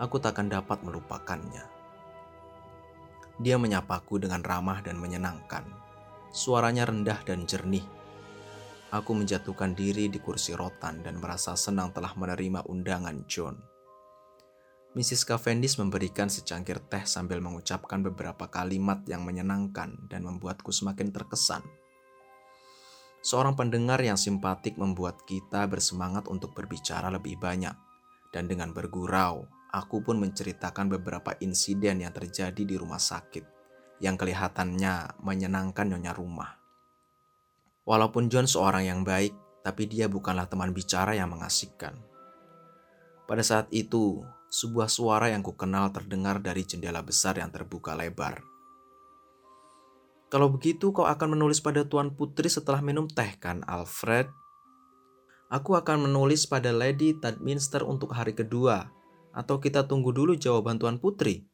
Aku 0.00 0.16
takkan 0.24 0.48
dapat 0.48 0.80
melupakannya. 0.80 1.73
Dia 3.42 3.58
menyapaku 3.58 4.22
dengan 4.22 4.42
ramah 4.46 4.78
dan 4.84 4.98
menyenangkan. 4.98 5.66
Suaranya 6.30 6.86
rendah 6.86 7.22
dan 7.26 7.46
jernih. 7.46 7.82
Aku 8.94 9.10
menjatuhkan 9.10 9.74
diri 9.74 10.06
di 10.06 10.22
kursi 10.22 10.54
rotan 10.54 11.02
dan 11.02 11.18
merasa 11.18 11.58
senang 11.58 11.90
telah 11.90 12.14
menerima 12.14 12.62
undangan 12.70 13.26
John. 13.26 13.58
Mrs. 14.94 15.26
Cavendish 15.26 15.74
memberikan 15.82 16.30
secangkir 16.30 16.78
teh 16.78 17.02
sambil 17.02 17.42
mengucapkan 17.42 17.98
beberapa 18.06 18.46
kalimat 18.46 19.02
yang 19.10 19.26
menyenangkan 19.26 20.06
dan 20.06 20.22
membuatku 20.22 20.70
semakin 20.70 21.10
terkesan. 21.10 21.66
Seorang 23.18 23.58
pendengar 23.58 23.98
yang 23.98 24.14
simpatik 24.14 24.78
membuat 24.78 25.26
kita 25.26 25.66
bersemangat 25.66 26.30
untuk 26.30 26.54
berbicara 26.54 27.10
lebih 27.10 27.34
banyak, 27.42 27.74
dan 28.30 28.46
dengan 28.46 28.70
bergurau, 28.70 29.50
aku 29.74 30.06
pun 30.06 30.22
menceritakan 30.22 30.86
beberapa 30.86 31.34
insiden 31.42 32.06
yang 32.06 32.14
terjadi 32.14 32.62
di 32.62 32.78
rumah 32.78 33.02
sakit 33.02 33.42
yang 33.98 34.14
kelihatannya 34.14 35.18
menyenangkan 35.18 35.90
nyonya 35.90 36.14
rumah. 36.14 36.54
Walaupun 37.82 38.30
John 38.30 38.46
seorang 38.46 38.86
yang 38.86 39.00
baik, 39.02 39.34
tapi 39.66 39.90
dia 39.90 40.06
bukanlah 40.06 40.46
teman 40.46 40.70
bicara 40.70 41.18
yang 41.18 41.34
mengasihkan. 41.34 41.98
Pada 43.24 43.42
saat 43.42 43.66
itu, 43.74 44.22
sebuah 44.48 44.86
suara 44.86 45.32
yang 45.32 45.42
kukenal 45.42 45.90
terdengar 45.90 46.38
dari 46.38 46.62
jendela 46.62 47.02
besar 47.02 47.40
yang 47.40 47.50
terbuka 47.50 47.96
lebar. 47.96 48.44
Kalau 50.28 50.50
begitu 50.50 50.90
kau 50.90 51.06
akan 51.06 51.38
menulis 51.38 51.62
pada 51.62 51.86
Tuan 51.86 52.12
Putri 52.12 52.50
setelah 52.50 52.82
minum 52.82 53.06
teh 53.06 53.38
kan, 53.38 53.62
Alfred? 53.64 54.28
Aku 55.52 55.78
akan 55.78 56.10
menulis 56.10 56.48
pada 56.48 56.74
Lady 56.74 57.14
Tadminster 57.14 57.86
untuk 57.86 58.10
hari 58.16 58.34
kedua, 58.34 58.90
atau 59.34 59.58
kita 59.58 59.90
tunggu 59.90 60.14
dulu 60.14 60.38
jawaban 60.38 60.78
Tuan 60.78 61.02
Putri. 61.02 61.44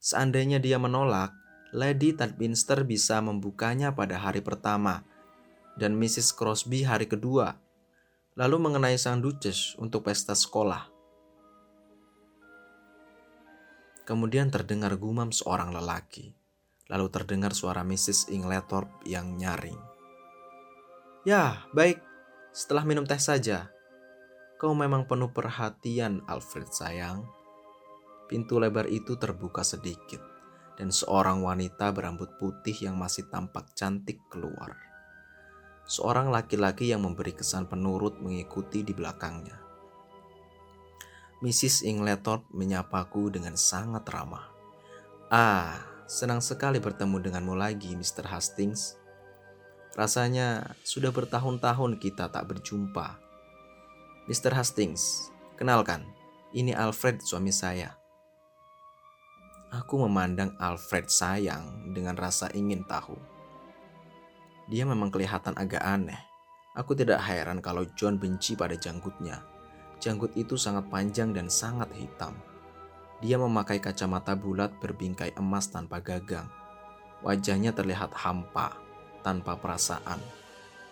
Seandainya 0.00 0.58
dia 0.58 0.80
menolak, 0.80 1.36
Lady 1.76 2.16
Tadminster 2.16 2.88
bisa 2.88 3.20
membukanya 3.20 3.92
pada 3.92 4.16
hari 4.16 4.40
pertama, 4.40 5.04
dan 5.76 5.94
Mrs. 5.94 6.32
Crosby 6.32 6.88
hari 6.88 7.04
kedua. 7.04 7.60
Lalu 8.34 8.56
mengenai 8.56 8.96
sang 8.96 9.20
Duchess 9.20 9.76
untuk 9.76 10.08
pesta 10.08 10.32
sekolah. 10.32 10.88
Kemudian 14.08 14.48
terdengar 14.48 14.96
gumam 14.96 15.28
seorang 15.28 15.68
lelaki. 15.68 16.32
Lalu 16.88 17.06
terdengar 17.12 17.52
suara 17.52 17.84
Mrs. 17.84 18.32
Inglethorpe 18.32 19.04
yang 19.04 19.36
nyaring. 19.36 19.76
Ya, 21.28 21.68
baik. 21.76 22.00
Setelah 22.56 22.88
minum 22.88 23.04
teh 23.04 23.20
saja. 23.20 23.68
Kau 24.58 24.74
memang 24.74 25.06
penuh 25.06 25.30
perhatian, 25.30 26.26
Alfred 26.26 26.66
sayang. 26.74 27.22
Pintu 28.26 28.58
lebar 28.58 28.90
itu 28.90 29.14
terbuka 29.14 29.62
sedikit, 29.62 30.18
dan 30.74 30.90
seorang 30.90 31.46
wanita 31.46 31.94
berambut 31.94 32.34
putih 32.42 32.74
yang 32.74 32.98
masih 32.98 33.30
tampak 33.30 33.70
cantik 33.78 34.18
keluar. 34.26 34.74
Seorang 35.86 36.34
laki-laki 36.34 36.90
yang 36.90 37.06
memberi 37.06 37.38
kesan 37.38 37.70
penurut 37.70 38.18
mengikuti 38.18 38.82
di 38.82 38.90
belakangnya. 38.90 39.62
Mrs. 41.38 41.86
Inglethorpe 41.86 42.50
menyapaku 42.50 43.30
dengan 43.30 43.54
sangat 43.54 44.02
ramah. 44.10 44.50
Ah, 45.30 45.78
senang 46.10 46.42
sekali 46.42 46.82
bertemu 46.82 47.30
denganmu 47.30 47.54
lagi, 47.54 47.94
Mr. 47.94 48.26
Hastings. 48.26 48.98
Rasanya 49.94 50.74
sudah 50.82 51.14
bertahun-tahun 51.14 52.02
kita 52.02 52.26
tak 52.26 52.42
berjumpa. 52.42 53.27
Mr. 54.28 54.52
Hastings, 54.52 55.32
kenalkan, 55.56 56.04
ini 56.52 56.76
Alfred 56.76 57.24
suami 57.24 57.48
saya. 57.48 57.96
Aku 59.72 60.04
memandang 60.04 60.52
Alfred 60.60 61.08
sayang 61.08 61.96
dengan 61.96 62.14
rasa 62.14 62.52
ingin 62.52 62.84
tahu. 62.84 63.16
Dia 64.68 64.84
memang 64.84 65.08
kelihatan 65.08 65.56
agak 65.56 65.80
aneh. 65.80 66.20
Aku 66.76 66.92
tidak 66.92 67.24
heran 67.24 67.64
kalau 67.64 67.88
John 67.96 68.20
benci 68.20 68.52
pada 68.52 68.76
janggutnya 68.76 69.58
Janggut 69.98 70.30
itu 70.38 70.54
sangat 70.54 70.86
panjang 70.86 71.34
dan 71.34 71.50
sangat 71.50 71.90
hitam. 71.98 72.38
Dia 73.18 73.34
memakai 73.34 73.82
kacamata 73.82 74.38
bulat 74.38 74.70
berbingkai 74.78 75.34
emas 75.34 75.66
tanpa 75.74 75.98
gagang. 75.98 76.46
Wajahnya 77.26 77.74
terlihat 77.74 78.14
hampa, 78.14 78.78
tanpa 79.26 79.58
perasaan, 79.58 80.22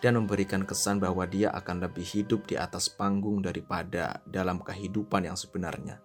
dan 0.05 0.21
memberikan 0.21 0.62
kesan 0.65 1.00
bahwa 1.00 1.25
dia 1.25 1.53
akan 1.53 1.88
lebih 1.88 2.05
hidup 2.05 2.45
di 2.49 2.57
atas 2.57 2.93
panggung 2.93 3.41
daripada 3.41 4.21
dalam 4.29 4.61
kehidupan 4.61 5.29
yang 5.29 5.37
sebenarnya. 5.38 6.00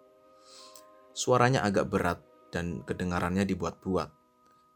Suaranya 1.12 1.68
agak 1.68 1.92
berat 1.92 2.20
dan 2.50 2.84
kedengarannya 2.88 3.44
dibuat-buat. 3.44 4.10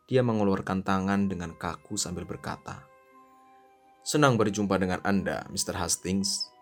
Dia 0.06 0.22
mengeluarkan 0.22 0.86
tangan 0.86 1.32
dengan 1.32 1.56
kaku 1.58 1.98
sambil 1.98 2.28
berkata, 2.30 2.86
Senang 4.06 4.38
berjumpa 4.38 4.78
dengan 4.78 5.02
Anda, 5.02 5.50
Mr. 5.50 5.82
Hastings 5.82 6.56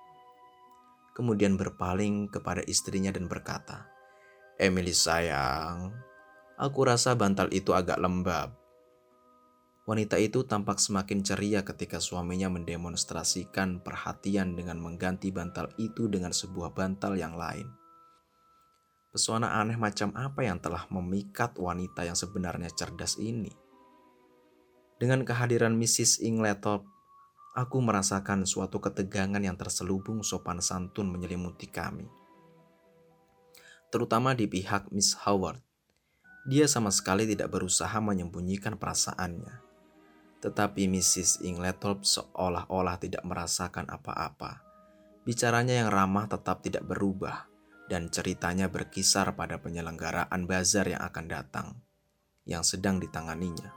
kemudian 1.14 1.56
berpaling 1.56 2.28
kepada 2.28 2.66
istrinya 2.66 3.14
dan 3.14 3.30
berkata, 3.30 3.86
Emily 4.58 4.94
sayang, 4.94 5.94
aku 6.58 6.80
rasa 6.90 7.14
bantal 7.14 7.50
itu 7.54 7.72
agak 7.72 8.02
lembab. 8.02 8.58
Wanita 9.84 10.16
itu 10.16 10.48
tampak 10.48 10.80
semakin 10.80 11.24
ceria 11.28 11.68
ketika 11.68 12.00
suaminya 12.00 12.48
mendemonstrasikan 12.48 13.84
perhatian 13.84 14.56
dengan 14.56 14.80
mengganti 14.80 15.28
bantal 15.28 15.68
itu 15.76 16.08
dengan 16.08 16.32
sebuah 16.32 16.72
bantal 16.72 17.20
yang 17.20 17.36
lain. 17.36 17.68
Pesona 19.12 19.60
aneh 19.60 19.76
macam 19.76 20.16
apa 20.16 20.48
yang 20.48 20.58
telah 20.64 20.88
memikat 20.88 21.60
wanita 21.60 22.08
yang 22.08 22.16
sebenarnya 22.16 22.72
cerdas 22.72 23.20
ini? 23.20 23.52
Dengan 24.98 25.28
kehadiran 25.28 25.76
Mrs. 25.76 26.24
Inglethorpe, 26.24 26.88
Aku 27.54 27.86
merasakan 27.86 28.50
suatu 28.50 28.82
ketegangan 28.82 29.38
yang 29.38 29.54
terselubung 29.54 30.26
sopan 30.26 30.58
santun 30.58 31.14
menyelimuti 31.14 31.70
kami. 31.70 32.10
Terutama 33.94 34.34
di 34.34 34.50
pihak 34.50 34.90
Miss 34.90 35.14
Howard. 35.22 35.62
Dia 36.50 36.66
sama 36.66 36.90
sekali 36.90 37.30
tidak 37.30 37.54
berusaha 37.54 37.94
menyembunyikan 38.02 38.74
perasaannya. 38.74 39.63
Tetapi 40.44 40.92
Mrs. 40.92 41.40
Inglethorpe 41.48 42.04
seolah-olah 42.04 43.00
tidak 43.00 43.24
merasakan 43.24 43.88
apa-apa. 43.88 44.60
Bicaranya 45.24 45.80
yang 45.80 45.90
ramah 45.90 46.28
tetap 46.28 46.60
tidak 46.60 46.84
berubah 46.84 47.48
dan 47.88 48.12
ceritanya 48.12 48.68
berkisar 48.68 49.32
pada 49.40 49.56
penyelenggaraan 49.64 50.44
bazar 50.44 50.84
yang 50.92 51.00
akan 51.00 51.26
datang 51.32 51.68
yang 52.44 52.64
sedang 52.64 53.00
ditanganinya. 53.00 53.72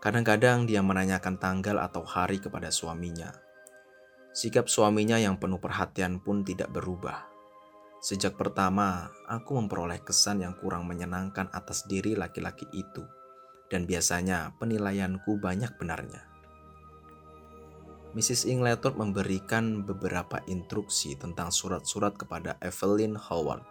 Kadang-kadang 0.00 0.64
dia 0.64 0.80
menanyakan 0.80 1.36
tanggal 1.36 1.76
atau 1.80 2.04
hari 2.04 2.40
kepada 2.40 2.72
suaminya. 2.72 3.32
Sikap 4.32 4.70
suaminya 4.70 5.20
yang 5.20 5.36
penuh 5.36 5.60
perhatian 5.60 6.22
pun 6.22 6.40
tidak 6.40 6.72
berubah. 6.72 7.28
Sejak 8.00 8.40
pertama, 8.40 9.12
aku 9.28 9.60
memperoleh 9.60 10.00
kesan 10.00 10.40
yang 10.40 10.56
kurang 10.56 10.88
menyenangkan 10.88 11.52
atas 11.52 11.84
diri 11.84 12.16
laki-laki 12.16 12.64
itu, 12.72 13.04
dan 13.70 13.86
biasanya 13.86 14.52
penilaianku 14.58 15.38
banyak 15.38 15.70
benarnya. 15.78 16.26
Mrs. 18.10 18.50
Inglethorpe 18.50 18.98
memberikan 18.98 19.86
beberapa 19.86 20.42
instruksi 20.50 21.14
tentang 21.14 21.54
surat-surat 21.54 22.18
kepada 22.18 22.58
Evelyn 22.58 23.14
Howard, 23.14 23.62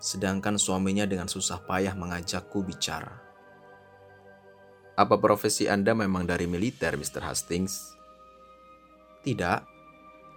sedangkan 0.00 0.56
suaminya 0.56 1.04
dengan 1.04 1.28
susah 1.28 1.60
payah 1.68 1.92
mengajakku 1.92 2.64
bicara. 2.64 3.20
Apa 4.96 5.20
profesi 5.20 5.68
Anda 5.68 5.92
memang 5.92 6.24
dari 6.24 6.48
militer, 6.48 6.96
Mr. 6.96 7.20
Hastings? 7.20 7.92
Tidak. 9.20 9.60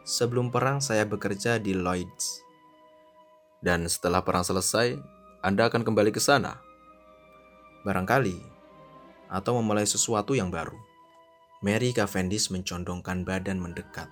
Sebelum 0.04 0.52
perang 0.52 0.84
saya 0.84 1.08
bekerja 1.08 1.64
di 1.64 1.72
Lloyds. 1.72 2.44
Dan 3.64 3.88
setelah 3.88 4.20
perang 4.20 4.44
selesai, 4.44 5.00
Anda 5.40 5.72
akan 5.72 5.88
kembali 5.88 6.12
ke 6.12 6.20
sana? 6.20 6.60
Barangkali. 7.88 8.53
Atau 9.34 9.58
memulai 9.58 9.90
sesuatu 9.90 10.38
yang 10.38 10.54
baru. 10.54 10.78
Mary 11.66 11.90
Cavendish 11.90 12.54
mencondongkan 12.54 13.26
badan 13.26 13.58
mendekat. 13.58 14.06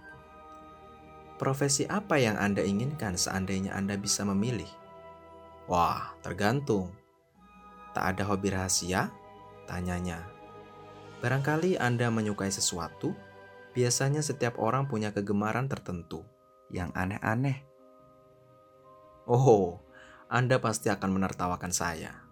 Profesi 1.38 1.86
apa 1.86 2.18
yang 2.18 2.42
Anda 2.42 2.66
inginkan 2.66 3.14
seandainya 3.14 3.78
Anda 3.78 4.02
bisa 4.02 4.26
memilih? 4.26 4.70
Wah, 5.70 6.18
tergantung. 6.26 6.90
Tak 7.94 8.18
ada 8.18 8.24
hobi 8.26 8.50
rahasia? 8.50 9.14
Tanyanya. 9.70 10.26
Barangkali 11.22 11.78
Anda 11.78 12.10
menyukai 12.10 12.50
sesuatu, 12.50 13.14
biasanya 13.78 14.26
setiap 14.26 14.58
orang 14.58 14.90
punya 14.90 15.14
kegemaran 15.14 15.70
tertentu 15.70 16.26
yang 16.74 16.90
aneh-aneh. 16.98 17.62
Oh, 19.30 19.84
Anda 20.32 20.58
pasti 20.58 20.90
akan 20.90 21.20
menertawakan 21.20 21.70
saya. 21.70 22.26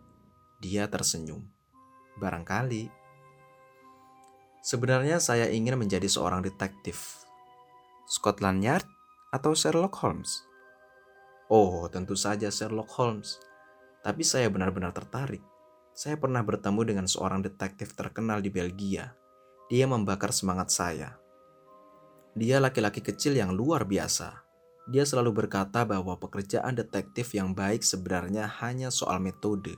Dia 0.64 0.90
tersenyum. 0.90 1.59
Barangkali 2.20 3.00
Sebenarnya 4.60 5.24
saya 5.24 5.48
ingin 5.48 5.80
menjadi 5.80 6.06
seorang 6.12 6.44
detektif. 6.44 7.24
Scotland 8.12 8.60
Yard 8.60 8.88
atau 9.32 9.56
Sherlock 9.56 9.96
Holmes? 10.04 10.44
Oh, 11.48 11.88
tentu 11.88 12.20
saja 12.20 12.52
Sherlock 12.52 12.92
Holmes. 13.00 13.40
Tapi 14.04 14.22
saya 14.22 14.52
benar-benar 14.52 14.92
tertarik. 14.92 15.42
Saya 15.96 16.20
pernah 16.20 16.44
bertemu 16.44 16.82
dengan 16.86 17.08
seorang 17.08 17.40
detektif 17.40 17.96
terkenal 17.96 18.44
di 18.44 18.52
Belgia. 18.52 19.16
Dia 19.72 19.88
membakar 19.88 20.36
semangat 20.36 20.76
saya. 20.76 21.16
Dia 22.36 22.60
laki-laki 22.60 23.00
kecil 23.00 23.40
yang 23.40 23.56
luar 23.56 23.88
biasa. 23.88 24.44
Dia 24.92 25.08
selalu 25.08 25.46
berkata 25.46 25.88
bahwa 25.88 26.20
pekerjaan 26.20 26.76
detektif 26.76 27.32
yang 27.34 27.56
baik 27.56 27.82
sebenarnya 27.82 28.50
hanya 28.60 28.92
soal 28.92 29.24
metode. 29.24 29.78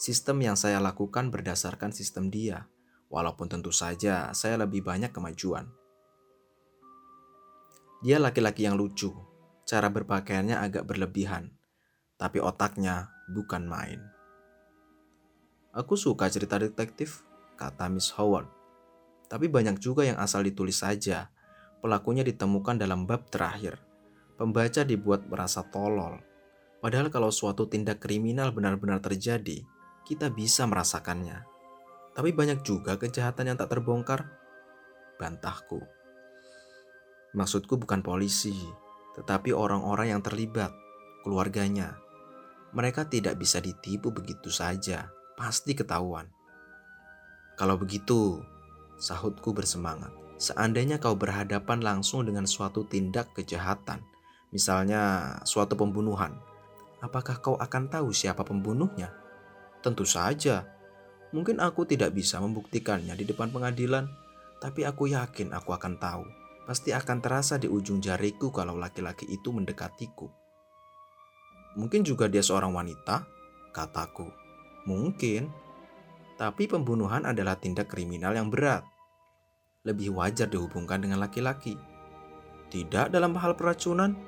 Sistem 0.00 0.40
yang 0.40 0.56
saya 0.56 0.80
lakukan 0.80 1.28
berdasarkan 1.28 1.92
sistem 1.92 2.32
dia 2.32 2.72
walaupun 3.12 3.52
tentu 3.52 3.68
saja 3.68 4.32
saya 4.32 4.56
lebih 4.56 4.80
banyak 4.80 5.12
kemajuan. 5.12 5.68
Dia 8.00 8.16
laki-laki 8.16 8.64
yang 8.64 8.80
lucu, 8.80 9.12
cara 9.68 9.92
berpakaiannya 9.92 10.56
agak 10.56 10.88
berlebihan, 10.88 11.52
tapi 12.16 12.40
otaknya 12.40 13.12
bukan 13.28 13.68
main. 13.68 14.00
Aku 15.76 16.00
suka 16.00 16.32
cerita 16.32 16.56
detektif, 16.56 17.20
kata 17.60 17.92
Miss 17.92 18.08
Howard. 18.16 18.48
Tapi 19.28 19.52
banyak 19.52 19.84
juga 19.84 20.08
yang 20.08 20.16
asal 20.16 20.48
ditulis 20.48 20.80
saja. 20.80 21.28
Pelakunya 21.84 22.24
ditemukan 22.24 22.80
dalam 22.80 23.04
bab 23.04 23.28
terakhir. 23.28 23.76
Pembaca 24.40 24.80
dibuat 24.80 25.28
merasa 25.28 25.60
tolol. 25.68 26.24
Padahal 26.80 27.12
kalau 27.12 27.28
suatu 27.28 27.68
tindak 27.68 28.00
kriminal 28.00 28.48
benar-benar 28.56 29.04
terjadi, 29.04 29.60
kita 30.06 30.32
bisa 30.32 30.66
merasakannya. 30.66 31.44
Tapi 32.16 32.30
banyak 32.34 32.66
juga 32.66 32.98
kejahatan 32.98 33.54
yang 33.54 33.58
tak 33.58 33.72
terbongkar. 33.76 34.26
Bantahku. 35.20 35.80
Maksudku 37.36 37.78
bukan 37.78 38.02
polisi, 38.02 38.56
tetapi 39.14 39.54
orang-orang 39.54 40.16
yang 40.16 40.22
terlibat, 40.24 40.74
keluarganya. 41.22 41.94
Mereka 42.74 43.06
tidak 43.06 43.38
bisa 43.38 43.62
ditipu 43.62 44.10
begitu 44.10 44.50
saja, 44.50 45.10
pasti 45.38 45.78
ketahuan. 45.78 46.26
Kalau 47.54 47.76
begitu, 47.76 48.40
sahutku 48.98 49.52
bersemangat. 49.52 50.10
Seandainya 50.40 50.96
kau 50.96 51.12
berhadapan 51.12 51.84
langsung 51.84 52.24
dengan 52.24 52.48
suatu 52.48 52.88
tindak 52.88 53.36
kejahatan, 53.36 54.00
misalnya 54.48 55.36
suatu 55.44 55.76
pembunuhan, 55.76 56.40
apakah 57.04 57.44
kau 57.44 57.60
akan 57.60 57.92
tahu 57.92 58.08
siapa 58.16 58.40
pembunuhnya? 58.40 59.19
Tentu 59.80 60.04
saja, 60.04 60.68
Mungkin 61.30 61.62
aku 61.62 61.86
tidak 61.86 62.10
bisa 62.10 62.42
membuktikannya 62.42 63.14
di 63.14 63.22
depan 63.22 63.54
pengadilan, 63.54 64.10
tapi 64.58 64.82
aku 64.82 65.14
yakin 65.14 65.54
aku 65.54 65.70
akan 65.70 65.94
tahu. 65.94 66.26
Pasti 66.66 66.90
akan 66.90 67.18
terasa 67.22 67.54
di 67.58 67.70
ujung 67.70 68.02
jariku 68.02 68.50
kalau 68.50 68.74
laki-laki 68.74 69.26
itu 69.30 69.54
mendekatiku. 69.54 70.26
Mungkin 71.78 72.02
juga 72.02 72.26
dia 72.26 72.42
seorang 72.42 72.74
wanita, 72.74 73.26
kataku. 73.70 74.26
Mungkin, 74.90 75.46
tapi 76.34 76.66
pembunuhan 76.66 77.22
adalah 77.22 77.54
tindak 77.54 77.86
kriminal 77.86 78.34
yang 78.34 78.50
berat. 78.50 78.82
Lebih 79.86 80.10
wajar 80.14 80.50
dihubungkan 80.50 80.98
dengan 80.98 81.22
laki-laki. 81.22 81.78
Tidak 82.70 83.10
dalam 83.10 83.38
hal 83.38 83.54
peracunan, 83.54 84.18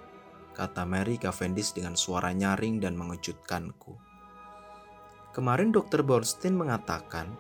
kata 0.55 0.87
Mary 0.87 1.19
Cavendish 1.19 1.75
dengan 1.75 1.99
suara 1.99 2.31
nyaring 2.31 2.79
dan 2.79 2.95
mengejutkanku. 2.95 4.12
Kemarin 5.33 5.73
dokter 5.73 6.05
Borstein 6.05 6.53
mengatakan, 6.53 7.33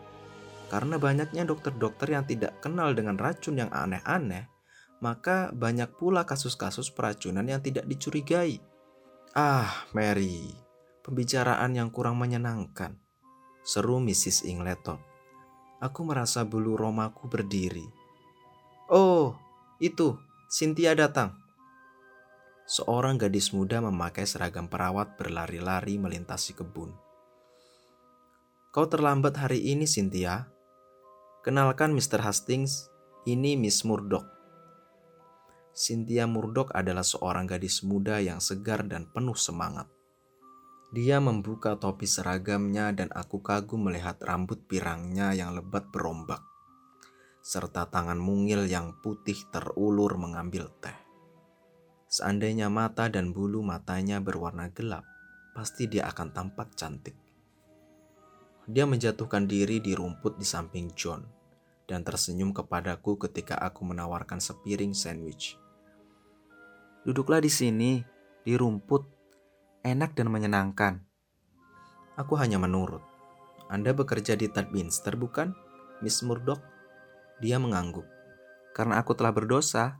karena 0.72 0.96
banyaknya 0.96 1.44
dokter-dokter 1.44 2.08
yang 2.16 2.24
tidak 2.24 2.56
kenal 2.64 2.96
dengan 2.96 3.20
racun 3.20 3.60
yang 3.60 3.68
aneh-aneh, 3.68 4.48
maka 5.04 5.52
banyak 5.52 5.92
pula 6.00 6.24
kasus-kasus 6.24 6.88
peracunan 6.88 7.44
yang 7.44 7.60
tidak 7.60 7.84
dicurigai. 7.84 8.56
Ah, 9.36 9.84
Mary, 9.92 10.48
pembicaraan 11.04 11.76
yang 11.76 11.92
kurang 11.92 12.16
menyenangkan. 12.16 12.96
Seru 13.60 14.00
Mrs. 14.00 14.48
Ingleton. 14.48 14.96
Aku 15.82 16.06
merasa 16.06 16.46
bulu 16.46 16.78
romaku 16.78 17.26
berdiri. 17.26 17.84
Oh, 18.88 19.34
itu, 19.82 20.14
Cynthia 20.46 20.94
datang. 20.94 21.34
Seorang 22.62 23.18
gadis 23.18 23.50
muda 23.50 23.82
memakai 23.82 24.24
seragam 24.24 24.70
perawat 24.70 25.18
berlari-lari 25.18 25.98
melintasi 25.98 26.54
kebun. 26.54 27.01
Kau 28.72 28.88
terlambat 28.88 29.36
hari 29.36 29.60
ini, 29.68 29.84
Cynthia. 29.84 30.48
Kenalkan 31.44 31.92
Mr. 31.92 32.24
Hastings, 32.24 32.88
ini 33.28 33.52
Miss 33.52 33.84
Murdoch. 33.84 34.24
Cynthia 35.76 36.24
Murdoch 36.24 36.72
adalah 36.72 37.04
seorang 37.04 37.44
gadis 37.44 37.84
muda 37.84 38.16
yang 38.24 38.40
segar 38.40 38.88
dan 38.88 39.12
penuh 39.12 39.36
semangat. 39.36 39.92
Dia 40.88 41.20
membuka 41.20 41.76
topi 41.76 42.08
seragamnya 42.08 42.96
dan 42.96 43.12
aku 43.12 43.44
kagum 43.44 43.92
melihat 43.92 44.16
rambut 44.24 44.64
pirangnya 44.64 45.36
yang 45.36 45.52
lebat 45.52 45.92
berombak, 45.92 46.40
serta 47.44 47.92
tangan 47.92 48.16
mungil 48.16 48.64
yang 48.64 48.96
putih 49.04 49.36
terulur 49.52 50.16
mengambil 50.16 50.72
teh. 50.80 50.96
Seandainya 52.08 52.72
mata 52.72 53.12
dan 53.12 53.36
bulu 53.36 53.60
matanya 53.60 54.16
berwarna 54.24 54.72
gelap, 54.72 55.04
pasti 55.52 55.92
dia 55.92 56.08
akan 56.08 56.32
tampak 56.32 56.72
cantik. 56.72 57.21
Dia 58.70 58.86
menjatuhkan 58.86 59.50
diri 59.50 59.82
di 59.82 59.98
rumput 59.98 60.38
di 60.38 60.46
samping 60.46 60.94
John 60.94 61.26
dan 61.90 62.06
tersenyum 62.06 62.54
kepadaku 62.54 63.18
ketika 63.18 63.58
aku 63.58 63.82
menawarkan 63.82 64.38
sepiring 64.38 64.94
sandwich. 64.94 65.58
Duduklah 67.02 67.42
di 67.42 67.50
sini, 67.50 67.98
di 68.46 68.54
rumput. 68.54 69.02
Enak 69.82 70.14
dan 70.14 70.30
menyenangkan. 70.30 71.02
Aku 72.14 72.38
hanya 72.38 72.54
menurut. 72.62 73.02
Anda 73.66 73.90
bekerja 73.90 74.38
di 74.38 74.46
Tadminster, 74.46 75.18
bukan, 75.18 75.50
Miss 75.98 76.22
Murdoch? 76.22 76.62
Dia 77.42 77.58
mengangguk. 77.58 78.06
Karena 78.78 79.02
aku 79.02 79.18
telah 79.18 79.34
berdosa. 79.34 79.98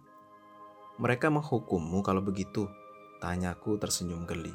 Mereka 1.02 1.34
menghukummu 1.34 2.06
kalau 2.06 2.22
begitu, 2.22 2.70
tanyaku 3.18 3.74
tersenyum 3.82 4.22
geli. 4.22 4.54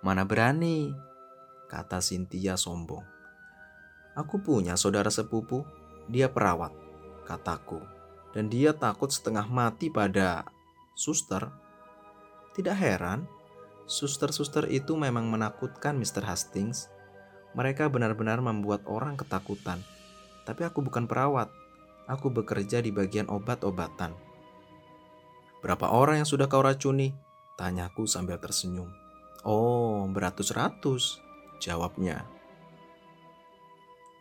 Mana 0.00 0.24
berani, 0.24 0.96
kata 1.70 2.02
Cynthia 2.02 2.58
sombong. 2.58 3.06
Aku 4.18 4.42
punya 4.42 4.74
saudara 4.74 5.06
sepupu, 5.06 5.62
dia 6.10 6.26
perawat, 6.26 6.74
kataku. 7.22 7.78
Dan 8.34 8.50
dia 8.50 8.74
takut 8.74 9.10
setengah 9.10 9.46
mati 9.46 9.86
pada 9.86 10.50
suster. 10.98 11.46
Tidak 12.58 12.74
heran, 12.74 13.30
suster-suster 13.86 14.66
itu 14.66 14.98
memang 14.98 15.30
menakutkan 15.30 15.94
Mr. 15.94 16.26
Hastings. 16.26 16.90
Mereka 17.54 17.86
benar-benar 17.90 18.42
membuat 18.42 18.82
orang 18.90 19.14
ketakutan. 19.14 19.82
Tapi 20.46 20.66
aku 20.66 20.82
bukan 20.82 21.06
perawat. 21.06 21.50
Aku 22.10 22.30
bekerja 22.30 22.82
di 22.82 22.90
bagian 22.90 23.30
obat-obatan. 23.30 24.14
Berapa 25.62 25.94
orang 25.94 26.22
yang 26.22 26.28
sudah 26.28 26.50
kau 26.50 26.62
racuni? 26.62 27.14
Tanyaku 27.54 28.06
sambil 28.10 28.38
tersenyum. 28.42 28.90
Oh, 29.46 30.06
beratus-ratus, 30.10 31.22
Jawabnya. 31.60 32.24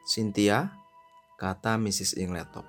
Cynthia, 0.04 0.76
kata 1.40 1.80
Mrs. 1.80 2.20
Ingletop, 2.20 2.68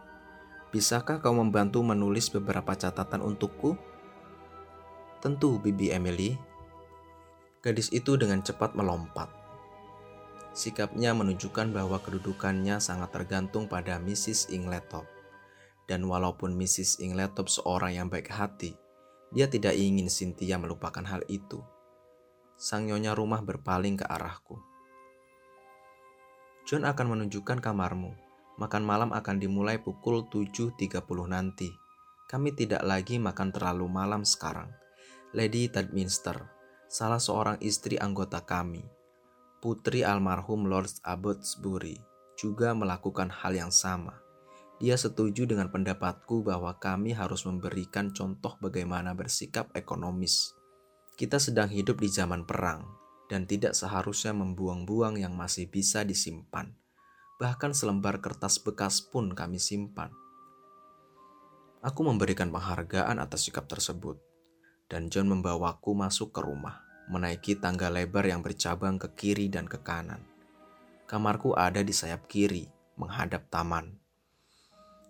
bisakah 0.71 1.19
kau 1.19 1.35
membantu 1.35 1.83
menulis 1.83 2.31
beberapa 2.31 2.79
catatan 2.79 3.19
untukku? 3.19 3.75
Tentu, 5.19 5.59
Bibi 5.59 5.91
Emily. 5.91 6.39
Gadis 7.67 7.91
itu 7.91 8.15
dengan 8.15 8.47
cepat 8.47 8.79
melompat. 8.79 9.27
Sikapnya 10.55 11.19
menunjukkan 11.19 11.75
bahwa 11.75 11.99
kedudukannya 11.99 12.79
sangat 12.79 13.11
tergantung 13.11 13.67
pada 13.67 13.99
Mrs. 13.99 14.55
Ingletop. 14.55 15.03
Dan 15.91 16.07
walaupun 16.07 16.55
Mrs. 16.55 17.03
Ingletop 17.03 17.51
seorang 17.51 17.99
yang 17.99 18.07
baik 18.07 18.31
hati, 18.31 18.79
dia 19.35 19.51
tidak 19.51 19.75
ingin 19.75 20.07
Cynthia 20.07 20.63
melupakan 20.63 21.03
hal 21.03 21.27
itu 21.27 21.59
sang 22.61 22.85
nyonya 22.85 23.17
rumah 23.17 23.41
berpaling 23.41 23.97
ke 23.97 24.05
arahku. 24.05 24.61
John 26.69 26.85
akan 26.85 27.17
menunjukkan 27.17 27.65
kamarmu. 27.65 28.13
Makan 28.61 28.85
malam 28.85 29.17
akan 29.17 29.41
dimulai 29.41 29.81
pukul 29.81 30.29
7.30 30.29 31.01
nanti. 31.25 31.73
Kami 32.29 32.53
tidak 32.53 32.85
lagi 32.85 33.17
makan 33.17 33.49
terlalu 33.49 33.89
malam 33.89 34.29
sekarang. 34.29 34.69
Lady 35.33 35.73
Tadminster, 35.73 36.37
salah 36.85 37.17
seorang 37.17 37.57
istri 37.65 37.97
anggota 37.97 38.45
kami, 38.45 38.85
putri 39.65 40.05
almarhum 40.05 40.69
Lord 40.69 41.01
Abbotsbury, 41.01 41.97
juga 42.37 42.77
melakukan 42.77 43.33
hal 43.33 43.57
yang 43.57 43.73
sama. 43.73 44.21
Dia 44.77 45.01
setuju 45.01 45.49
dengan 45.49 45.73
pendapatku 45.73 46.45
bahwa 46.45 46.77
kami 46.77 47.17
harus 47.17 47.49
memberikan 47.49 48.13
contoh 48.13 48.61
bagaimana 48.61 49.17
bersikap 49.17 49.73
ekonomis. 49.73 50.60
Kita 51.21 51.37
sedang 51.37 51.69
hidup 51.69 52.01
di 52.01 52.09
zaman 52.09 52.49
perang, 52.49 52.97
dan 53.29 53.45
tidak 53.45 53.77
seharusnya 53.77 54.33
membuang-buang 54.33 55.21
yang 55.21 55.37
masih 55.37 55.69
bisa 55.69 56.01
disimpan. 56.01 56.73
Bahkan 57.37 57.77
selembar 57.77 58.25
kertas 58.25 58.57
bekas 58.57 59.05
pun 59.05 59.37
kami 59.37 59.61
simpan. 59.61 60.17
Aku 61.85 62.09
memberikan 62.09 62.49
penghargaan 62.49 63.21
atas 63.21 63.45
sikap 63.45 63.69
tersebut, 63.69 64.17
dan 64.89 65.13
John 65.13 65.29
membawaku 65.29 65.93
masuk 65.93 66.33
ke 66.33 66.41
rumah, 66.41 66.81
menaiki 67.13 67.53
tangga 67.61 67.93
lebar 67.93 68.25
yang 68.25 68.41
bercabang 68.41 68.97
ke 68.97 69.13
kiri 69.13 69.53
dan 69.53 69.69
ke 69.69 69.77
kanan. 69.85 70.25
Kamarku 71.05 71.53
ada 71.53 71.85
di 71.85 71.93
sayap 71.93 72.33
kiri, 72.33 72.65
menghadap 72.97 73.45
taman. 73.53 73.93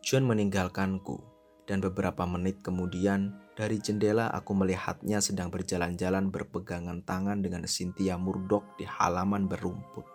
John 0.03 0.27
meninggalkanku, 0.27 1.23
dan 1.71 1.79
beberapa 1.79 2.27
menit 2.27 2.67
kemudian 2.67 3.31
dari 3.61 3.77
jendela 3.77 4.33
aku 4.33 4.57
melihatnya 4.57 5.21
sedang 5.21 5.53
berjalan-jalan 5.53 6.33
berpegangan 6.33 7.05
tangan 7.05 7.45
dengan 7.45 7.69
Cynthia 7.69 8.17
Murdoch 8.17 8.65
di 8.81 8.89
halaman 8.89 9.45
berumput. 9.53 10.09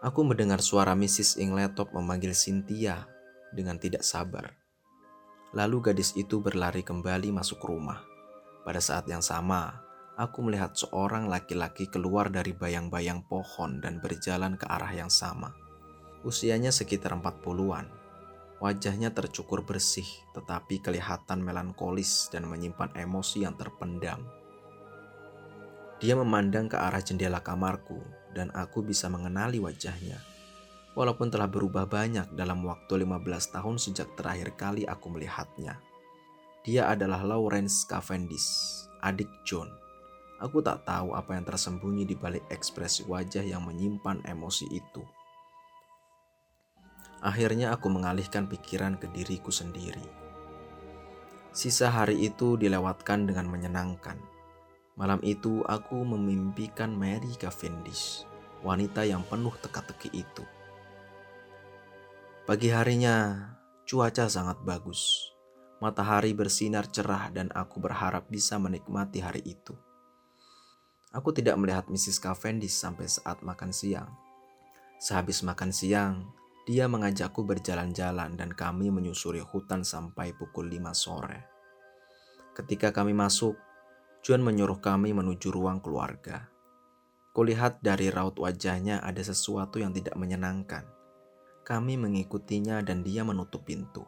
Aku 0.00 0.24
mendengar 0.24 0.64
suara 0.64 0.96
Mrs. 0.96 1.36
Ingletop 1.36 1.92
memanggil 1.92 2.32
Cynthia 2.32 3.04
dengan 3.52 3.76
tidak 3.76 4.00
sabar. 4.00 4.48
Lalu 5.52 5.92
gadis 5.92 6.16
itu 6.16 6.40
berlari 6.40 6.80
kembali 6.80 7.36
masuk 7.36 7.60
rumah. 7.68 8.00
Pada 8.64 8.80
saat 8.80 9.04
yang 9.12 9.20
sama, 9.20 9.84
aku 10.16 10.40
melihat 10.40 10.72
seorang 10.72 11.28
laki-laki 11.28 11.84
keluar 11.92 12.32
dari 12.32 12.56
bayang-bayang 12.56 13.28
pohon 13.28 13.84
dan 13.84 14.00
berjalan 14.00 14.56
ke 14.56 14.64
arah 14.64 14.88
yang 14.96 15.12
sama. 15.12 15.52
Usianya 16.24 16.72
sekitar 16.72 17.12
40-an 17.12 18.01
Wajahnya 18.62 19.10
tercukur 19.10 19.66
bersih, 19.66 20.06
tetapi 20.38 20.78
kelihatan 20.78 21.42
melankolis 21.42 22.30
dan 22.30 22.46
menyimpan 22.46 22.94
emosi 22.94 23.42
yang 23.42 23.58
terpendam. 23.58 24.22
Dia 25.98 26.14
memandang 26.14 26.70
ke 26.70 26.78
arah 26.78 27.02
jendela 27.02 27.42
kamarku, 27.42 27.98
dan 28.30 28.54
aku 28.54 28.86
bisa 28.86 29.10
mengenali 29.10 29.58
wajahnya. 29.58 30.22
Walaupun 30.94 31.34
telah 31.34 31.50
berubah 31.50 31.90
banyak 31.90 32.38
dalam 32.38 32.62
waktu 32.62 33.02
15 33.02 33.50
tahun 33.50 33.76
sejak 33.82 34.14
terakhir 34.14 34.54
kali 34.54 34.86
aku 34.86 35.10
melihatnya. 35.10 35.82
Dia 36.62 36.86
adalah 36.86 37.26
Lawrence 37.26 37.82
Cavendish, 37.82 38.86
adik 39.02 39.30
John. 39.42 39.66
Aku 40.38 40.62
tak 40.62 40.86
tahu 40.86 41.18
apa 41.18 41.34
yang 41.34 41.42
tersembunyi 41.42 42.06
di 42.06 42.14
balik 42.14 42.46
ekspresi 42.46 43.10
wajah 43.10 43.42
yang 43.42 43.66
menyimpan 43.66 44.22
emosi 44.22 44.70
itu. 44.70 45.02
Akhirnya 47.22 47.70
aku 47.70 47.86
mengalihkan 47.86 48.50
pikiran 48.50 48.98
ke 48.98 49.06
diriku 49.14 49.54
sendiri. 49.54 50.02
Sisa 51.54 51.86
hari 51.86 52.26
itu 52.26 52.58
dilewatkan 52.58 53.30
dengan 53.30 53.46
menyenangkan. 53.46 54.18
Malam 54.98 55.22
itu 55.22 55.62
aku 55.70 56.02
memimpikan 56.02 56.90
Mary 56.90 57.30
Cavendish, 57.38 58.26
wanita 58.66 59.06
yang 59.06 59.22
penuh 59.22 59.54
teka-teki 59.62 60.10
itu. 60.26 60.44
Pagi 62.42 62.74
harinya, 62.74 63.38
cuaca 63.86 64.26
sangat 64.26 64.58
bagus. 64.66 65.30
Matahari 65.78 66.34
bersinar 66.34 66.90
cerah 66.90 67.30
dan 67.30 67.54
aku 67.54 67.78
berharap 67.78 68.26
bisa 68.26 68.58
menikmati 68.58 69.22
hari 69.22 69.46
itu. 69.46 69.78
Aku 71.14 71.30
tidak 71.30 71.54
melihat 71.60 71.86
Mrs. 71.86 72.18
Cavendish 72.18 72.74
sampai 72.74 73.06
saat 73.06 73.44
makan 73.46 73.70
siang. 73.70 74.10
Sehabis 74.96 75.44
makan 75.44 75.70
siang, 75.70 76.32
dia 76.62 76.86
mengajakku 76.86 77.42
berjalan-jalan 77.42 78.38
dan 78.38 78.54
kami 78.54 78.94
menyusuri 78.94 79.42
hutan 79.42 79.82
sampai 79.82 80.30
pukul 80.30 80.70
5 80.70 80.94
sore. 80.94 81.40
Ketika 82.54 82.94
kami 82.94 83.10
masuk, 83.16 83.58
Juan 84.22 84.46
menyuruh 84.46 84.78
kami 84.78 85.10
menuju 85.10 85.50
ruang 85.50 85.82
keluarga. 85.82 86.46
Kulihat 87.34 87.82
dari 87.82 88.12
raut 88.12 88.38
wajahnya 88.38 89.02
ada 89.02 89.18
sesuatu 89.18 89.82
yang 89.82 89.90
tidak 89.90 90.14
menyenangkan. 90.14 90.86
Kami 91.66 91.98
mengikutinya 91.98 92.84
dan 92.86 93.02
dia 93.02 93.26
menutup 93.26 93.66
pintu. 93.66 94.06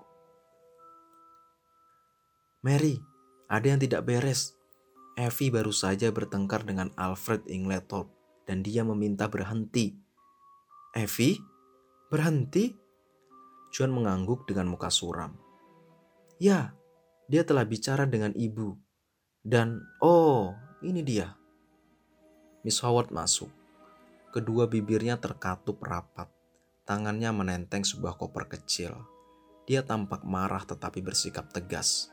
Mary, 2.62 3.02
ada 3.50 3.66
yang 3.66 3.80
tidak 3.82 4.06
beres. 4.06 4.54
Evie 5.18 5.50
baru 5.50 5.74
saja 5.74 6.10
bertengkar 6.14 6.62
dengan 6.62 6.94
Alfred 6.94 7.46
Ingletop 7.50 8.10
dan 8.46 8.62
dia 8.62 8.86
meminta 8.86 9.26
berhenti. 9.26 9.98
Evie? 10.94 11.53
Berhenti? 12.12 12.74
Juan 13.74 13.90
mengangguk 13.90 14.46
dengan 14.46 14.70
muka 14.70 14.92
suram. 14.92 15.34
Ya, 16.38 16.76
dia 17.26 17.42
telah 17.42 17.64
bicara 17.64 18.04
dengan 18.04 18.30
ibu. 18.36 18.76
Dan, 19.40 19.80
oh, 20.04 20.52
ini 20.84 21.00
dia. 21.00 21.32
Miss 22.64 22.80
Howard 22.84 23.12
masuk. 23.12 23.48
Kedua 24.32 24.66
bibirnya 24.66 25.16
terkatup 25.16 25.80
rapat. 25.84 26.28
Tangannya 26.84 27.32
menenteng 27.32 27.86
sebuah 27.86 28.20
koper 28.20 28.50
kecil. 28.50 28.92
Dia 29.64 29.80
tampak 29.80 30.26
marah 30.28 30.60
tetapi 30.60 31.00
bersikap 31.00 31.48
tegas. 31.48 32.12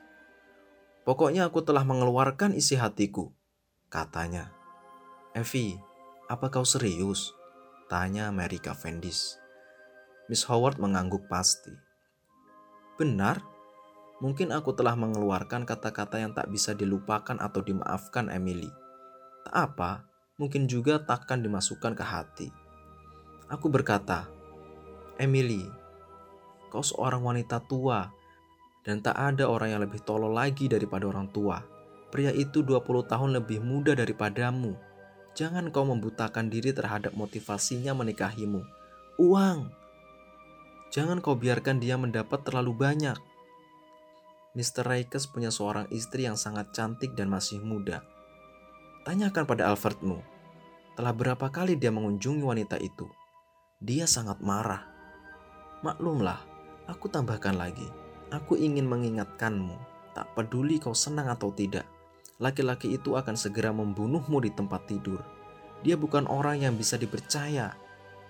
Pokoknya 1.04 1.50
aku 1.50 1.66
telah 1.66 1.82
mengeluarkan 1.82 2.54
isi 2.54 2.78
hatiku, 2.78 3.34
katanya. 3.90 4.54
Evie, 5.34 5.82
apa 6.30 6.48
kau 6.54 6.64
serius? 6.64 7.34
Tanya 7.90 8.30
Mary 8.30 8.62
Cavendish. 8.62 9.41
Miss 10.32 10.48
Howard 10.48 10.80
mengangguk 10.80 11.28
pasti. 11.28 11.76
Benar, 12.96 13.44
mungkin 14.24 14.56
aku 14.56 14.72
telah 14.72 14.96
mengeluarkan 14.96 15.68
kata-kata 15.68 16.24
yang 16.24 16.32
tak 16.32 16.48
bisa 16.48 16.72
dilupakan 16.72 17.36
atau 17.36 17.60
dimaafkan 17.60 18.32
Emily. 18.32 18.72
Tak 19.44 19.52
apa, 19.52 20.08
mungkin 20.40 20.72
juga 20.72 21.04
takkan 21.04 21.44
dimasukkan 21.44 22.00
ke 22.00 22.06
hati. 22.08 22.48
Aku 23.52 23.68
berkata, 23.68 24.32
Emily, 25.20 25.68
kau 26.72 26.80
seorang 26.80 27.28
wanita 27.28 27.60
tua 27.68 28.08
dan 28.88 29.04
tak 29.04 29.20
ada 29.20 29.52
orang 29.52 29.76
yang 29.76 29.84
lebih 29.84 30.00
tolol 30.00 30.32
lagi 30.32 30.72
daripada 30.72 31.12
orang 31.12 31.28
tua. 31.36 31.60
Pria 32.08 32.32
itu 32.32 32.64
20 32.64 33.04
tahun 33.04 33.36
lebih 33.36 33.60
muda 33.60 34.00
daripadamu. 34.00 34.80
Jangan 35.36 35.76
kau 35.76 35.84
membutakan 35.84 36.48
diri 36.48 36.72
terhadap 36.72 37.12
motivasinya 37.20 37.92
menikahimu. 37.92 38.64
Uang, 39.20 39.81
Jangan 40.92 41.24
kau 41.24 41.40
biarkan 41.40 41.80
dia 41.80 41.96
mendapat 41.96 42.44
terlalu 42.44 42.76
banyak. 42.76 43.16
Mr. 44.52 44.84
Raikes 44.84 45.32
punya 45.32 45.48
seorang 45.48 45.88
istri 45.88 46.28
yang 46.28 46.36
sangat 46.36 46.76
cantik 46.76 47.16
dan 47.16 47.32
masih 47.32 47.64
muda. 47.64 48.04
Tanyakan 49.08 49.48
pada 49.48 49.72
Alfredmu, 49.72 50.20
telah 51.00 51.16
berapa 51.16 51.48
kali 51.48 51.80
dia 51.80 51.96
mengunjungi 51.96 52.44
wanita 52.44 52.76
itu? 52.84 53.08
Dia 53.80 54.04
sangat 54.04 54.44
marah. 54.44 54.84
Maklumlah, 55.80 56.44
aku 56.92 57.08
tambahkan 57.08 57.56
lagi. 57.56 57.88
Aku 58.36 58.60
ingin 58.60 58.84
mengingatkanmu, 58.92 59.74
tak 60.12 60.28
peduli 60.36 60.76
kau 60.76 60.92
senang 60.92 61.32
atau 61.32 61.56
tidak, 61.56 61.88
laki-laki 62.44 62.92
itu 63.00 63.16
akan 63.16 63.40
segera 63.40 63.72
membunuhmu 63.72 64.44
di 64.44 64.52
tempat 64.52 64.92
tidur. 64.92 65.24
Dia 65.88 65.96
bukan 65.96 66.28
orang 66.28 66.62
yang 66.68 66.76
bisa 66.76 67.00
dipercaya. 67.00 67.74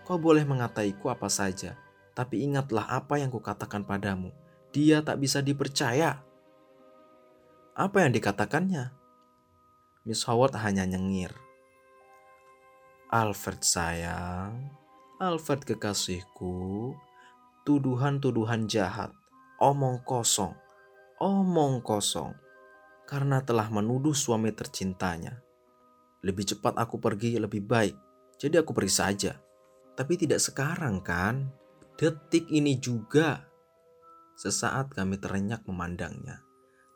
Kau 0.06 0.22
boleh 0.22 0.46
mengataiku 0.46 1.10
apa 1.12 1.28
saja, 1.28 1.76
tapi 2.12 2.44
ingatlah 2.44 2.88
apa 2.88 3.20
yang 3.20 3.32
kukatakan 3.32 3.88
padamu. 3.88 4.32
Dia 4.72 5.04
tak 5.04 5.20
bisa 5.20 5.44
dipercaya. 5.44 6.24
Apa 7.76 7.98
yang 8.04 8.12
dikatakannya? 8.16 8.92
Miss 10.04 10.24
Howard 10.28 10.56
hanya 10.60 10.88
nyengir. 10.88 11.32
Alfred 13.12 13.60
sayang, 13.60 14.72
Alfred 15.20 15.68
kekasihku, 15.68 16.96
tuduhan-tuduhan 17.68 18.72
jahat, 18.72 19.12
omong 19.60 20.00
kosong, 20.08 20.56
omong 21.20 21.84
kosong, 21.84 22.32
karena 23.04 23.44
telah 23.44 23.68
menuduh 23.68 24.16
suami 24.16 24.56
tercintanya. 24.56 25.44
Lebih 26.24 26.56
cepat 26.56 26.80
aku 26.80 27.04
pergi 27.04 27.36
lebih 27.36 27.62
baik, 27.68 27.96
jadi 28.40 28.64
aku 28.64 28.72
pergi 28.72 28.94
saja. 28.96 29.32
Tapi 29.94 30.16
tidak 30.16 30.40
sekarang 30.40 31.04
kan? 31.04 31.52
Detik 32.02 32.50
ini 32.50 32.82
juga. 32.82 33.46
Sesaat 34.34 34.90
kami 34.90 35.22
terenyak 35.22 35.70
memandangnya. 35.70 36.42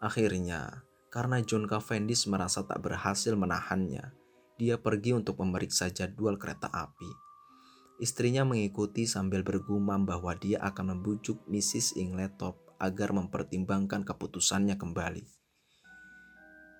Akhirnya, 0.02 0.82
karena 1.14 1.46
John 1.46 1.70
Cavendish 1.70 2.26
merasa 2.26 2.66
tak 2.66 2.82
berhasil 2.82 3.38
menahannya, 3.38 4.18
dia 4.58 4.82
pergi 4.82 5.14
untuk 5.14 5.38
memeriksa 5.46 5.94
jadwal 5.94 6.42
kereta 6.42 6.74
api. 6.74 7.06
Istrinya 8.02 8.50
mengikuti 8.50 9.06
sambil 9.06 9.46
bergumam 9.46 10.10
bahwa 10.10 10.34
dia 10.42 10.58
akan 10.66 10.98
membujuk 10.98 11.38
Mrs. 11.46 12.02
Ingletop 12.02 12.58
agar 12.82 13.14
mempertimbangkan 13.14 14.10
keputusannya 14.10 14.74
kembali. 14.74 15.22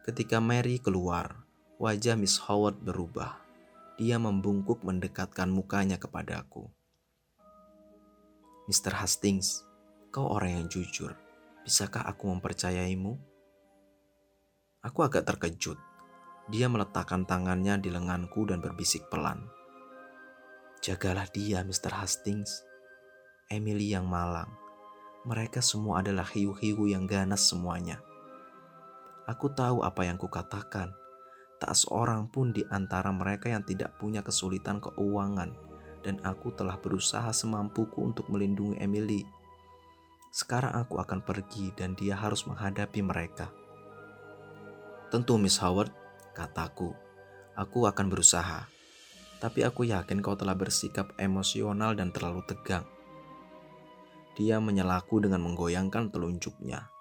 Ketika 0.02 0.42
Mary 0.42 0.82
keluar, 0.82 1.46
wajah 1.78 2.18
Miss 2.18 2.42
Howard 2.50 2.82
berubah. 2.82 3.38
Dia 4.02 4.18
membungkuk 4.18 4.82
mendekatkan 4.82 5.54
mukanya 5.54 6.02
kepadaku. 6.02 6.74
Mr. 8.66 8.98
Hastings, 8.98 9.62
kau 10.10 10.26
orang 10.26 10.58
yang 10.58 10.66
jujur. 10.66 11.14
Bisakah 11.62 12.02
aku 12.02 12.34
mempercayaimu? 12.34 13.14
Aku 14.82 15.06
agak 15.06 15.30
terkejut. 15.30 15.78
Dia 16.50 16.66
meletakkan 16.66 17.30
tangannya 17.30 17.78
di 17.78 17.94
lenganku 17.94 18.42
dan 18.50 18.66
berbisik 18.66 19.06
pelan. 19.14 19.46
Jagalah 20.82 21.30
dia, 21.30 21.62
Mr. 21.62 21.94
Hastings. 21.94 22.66
Emily 23.54 23.94
yang 23.94 24.10
malang. 24.10 24.50
Mereka 25.30 25.62
semua 25.62 26.02
adalah 26.02 26.26
hiu-hiu 26.26 26.90
yang 26.90 27.06
ganas 27.06 27.46
semuanya. 27.46 28.02
Aku 29.30 29.54
tahu 29.54 29.86
apa 29.86 30.10
yang 30.10 30.18
kukatakan. 30.18 30.90
Tak 31.62 31.74
seorang 31.78 32.34
pun 32.34 32.50
di 32.50 32.66
antara 32.74 33.14
mereka 33.14 33.46
yang 33.46 33.62
tidak 33.62 33.94
punya 34.02 34.26
kesulitan 34.26 34.82
keuangan 34.82 35.65
dan 36.06 36.22
aku 36.22 36.54
telah 36.54 36.78
berusaha 36.78 37.34
semampuku 37.34 37.98
untuk 38.06 38.30
melindungi 38.30 38.78
Emily. 38.78 39.26
Sekarang 40.30 40.78
aku 40.78 41.02
akan 41.02 41.26
pergi 41.26 41.74
dan 41.74 41.98
dia 41.98 42.14
harus 42.14 42.46
menghadapi 42.46 43.02
mereka. 43.02 43.50
Tentu 45.10 45.42
Miss 45.42 45.58
Howard, 45.58 45.90
kataku, 46.38 46.94
aku 47.58 47.90
akan 47.90 48.06
berusaha. 48.06 48.70
Tapi 49.42 49.66
aku 49.66 49.90
yakin 49.90 50.22
kau 50.22 50.38
telah 50.38 50.54
bersikap 50.54 51.10
emosional 51.18 51.98
dan 51.98 52.14
terlalu 52.14 52.46
tegang. 52.46 52.86
Dia 54.36 54.60
menyelaku 54.60 55.24
dengan 55.24 55.42
menggoyangkan 55.42 56.12
telunjuknya. 56.12 56.92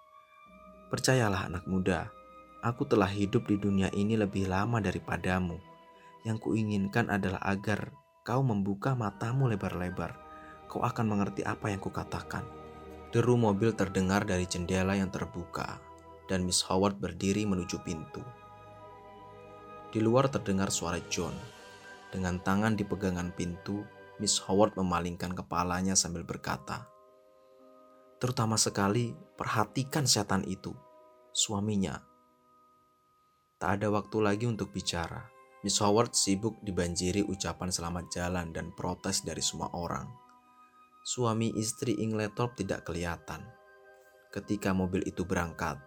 Percayalah 0.88 1.51
anak 1.51 1.67
muda, 1.67 2.14
aku 2.62 2.87
telah 2.87 3.11
hidup 3.11 3.51
di 3.51 3.59
dunia 3.59 3.90
ini 3.90 4.14
lebih 4.14 4.47
lama 4.47 4.79
daripadamu. 4.79 5.59
Yang 6.23 6.47
kuinginkan 6.47 7.11
adalah 7.11 7.43
agar 7.43 7.90
kau 8.25 8.41
membuka 8.41 8.97
matamu 8.97 9.53
lebar-lebar. 9.53 10.17
Kau 10.65 10.81
akan 10.81 11.07
mengerti 11.07 11.45
apa 11.45 11.69
yang 11.69 11.79
kukatakan. 11.79 12.43
Deru 13.13 13.37
mobil 13.37 13.77
terdengar 13.77 14.25
dari 14.25 14.49
jendela 14.49 14.97
yang 14.97 15.13
terbuka, 15.13 15.79
dan 16.27 16.43
Miss 16.43 16.65
Howard 16.67 16.99
berdiri 16.99 17.45
menuju 17.47 17.85
pintu. 17.85 18.25
Di 19.95 20.03
luar 20.03 20.27
terdengar 20.27 20.75
suara 20.75 20.99
John 21.07 21.37
dengan 22.11 22.43
tangan 22.43 22.75
di 22.75 22.83
pegangan 22.83 23.31
pintu, 23.31 23.87
Miss 24.19 24.41
Howard 24.49 24.75
memalingkan 24.75 25.37
kepalanya 25.37 25.95
sambil 25.95 26.27
berkata, 26.27 26.87
Terutama 28.19 28.57
sekali, 28.57 29.13
perhatikan 29.35 30.09
setan 30.09 30.43
itu, 30.49 30.73
suaminya. 31.31 31.99
Tak 33.61 33.79
ada 33.79 33.93
waktu 33.93 34.17
lagi 34.23 34.47
untuk 34.49 34.73
bicara. 34.73 35.34
Miss 35.64 35.81
Howard 35.81 36.12
sibuk 36.12 36.61
dibanjiri 36.61 37.24
ucapan 37.24 37.72
selamat 37.72 38.12
jalan 38.12 38.53
dan 38.53 38.77
protes 38.77 39.24
dari 39.24 39.40
semua 39.40 39.72
orang. 39.72 40.05
Suami 41.00 41.57
istri 41.57 41.96
Ingletop 42.05 42.53
tidak 42.53 42.85
kelihatan. 42.85 43.40
Ketika 44.29 44.77
mobil 44.77 45.00
itu 45.09 45.24
berangkat, 45.24 45.81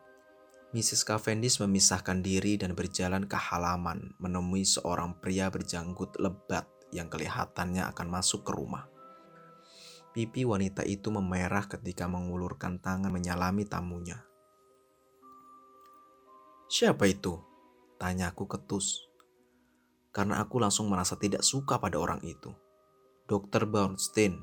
Mrs. 0.73 1.05
Cavendish 1.05 1.61
memisahkan 1.61 2.25
diri 2.25 2.57
dan 2.57 2.73
berjalan 2.73 3.29
ke 3.29 3.37
halaman 3.37 4.17
menemui 4.17 4.65
seorang 4.65 5.13
pria 5.21 5.53
berjanggut 5.53 6.17
lebat 6.17 6.65
yang 6.89 7.05
kelihatannya 7.05 7.85
akan 7.85 8.07
masuk 8.09 8.49
ke 8.49 8.57
rumah. 8.57 8.89
Pipi 10.09 10.41
wanita 10.41 10.81
itu 10.89 11.13
memerah 11.13 11.69
ketika 11.69 12.09
mengulurkan 12.09 12.81
tangan 12.81 13.13
menyalami 13.13 13.61
tamunya. 13.69 14.25
Siapa 16.65 17.05
itu? 17.05 17.37
Tanyaku 18.01 18.49
ketus. 18.49 19.06
Karena 20.17 20.41
aku 20.41 20.57
langsung 20.57 20.89
merasa 20.89 21.13
tidak 21.13 21.45
suka 21.45 21.77
pada 21.77 22.01
orang 22.01 22.17
itu. 22.25 22.49
Dokter 23.29 23.69
Bornstein. 23.69 24.41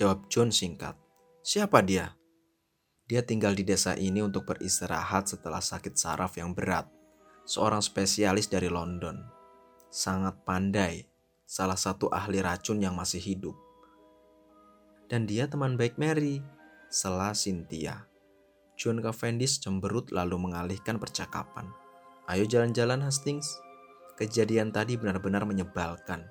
Jawab 0.00 0.32
John 0.32 0.48
singkat. 0.48 0.96
Siapa 1.44 1.84
dia? 1.84 2.16
Dia 3.04 3.20
tinggal 3.20 3.52
di 3.52 3.68
desa 3.68 3.92
ini 4.00 4.24
untuk 4.24 4.48
beristirahat 4.48 5.28
setelah 5.28 5.60
sakit 5.60 5.92
saraf 5.92 6.40
yang 6.40 6.56
berat. 6.56 6.88
Seorang 7.44 7.84
spesialis 7.84 8.48
dari 8.48 8.72
London. 8.72 9.20
Sangat 9.92 10.40
pandai, 10.48 11.04
salah 11.44 11.76
satu 11.76 12.08
ahli 12.08 12.40
racun 12.40 12.80
yang 12.80 12.96
masih 12.96 13.20
hidup. 13.20 13.58
Dan 15.12 15.28
dia 15.28 15.52
teman 15.52 15.76
baik 15.76 16.00
Mary, 16.00 16.40
sela 16.88 17.36
Cynthia. 17.36 18.08
John 18.80 19.04
Cavendish 19.04 19.60
cemberut 19.60 20.08
lalu 20.08 20.40
mengalihkan 20.40 20.96
percakapan. 20.96 21.68
Ayo 22.24 22.48
jalan-jalan 22.48 23.04
Hastings. 23.04 23.69
Kejadian 24.20 24.68
tadi 24.68 25.00
benar-benar 25.00 25.48
menyebalkan. 25.48 26.28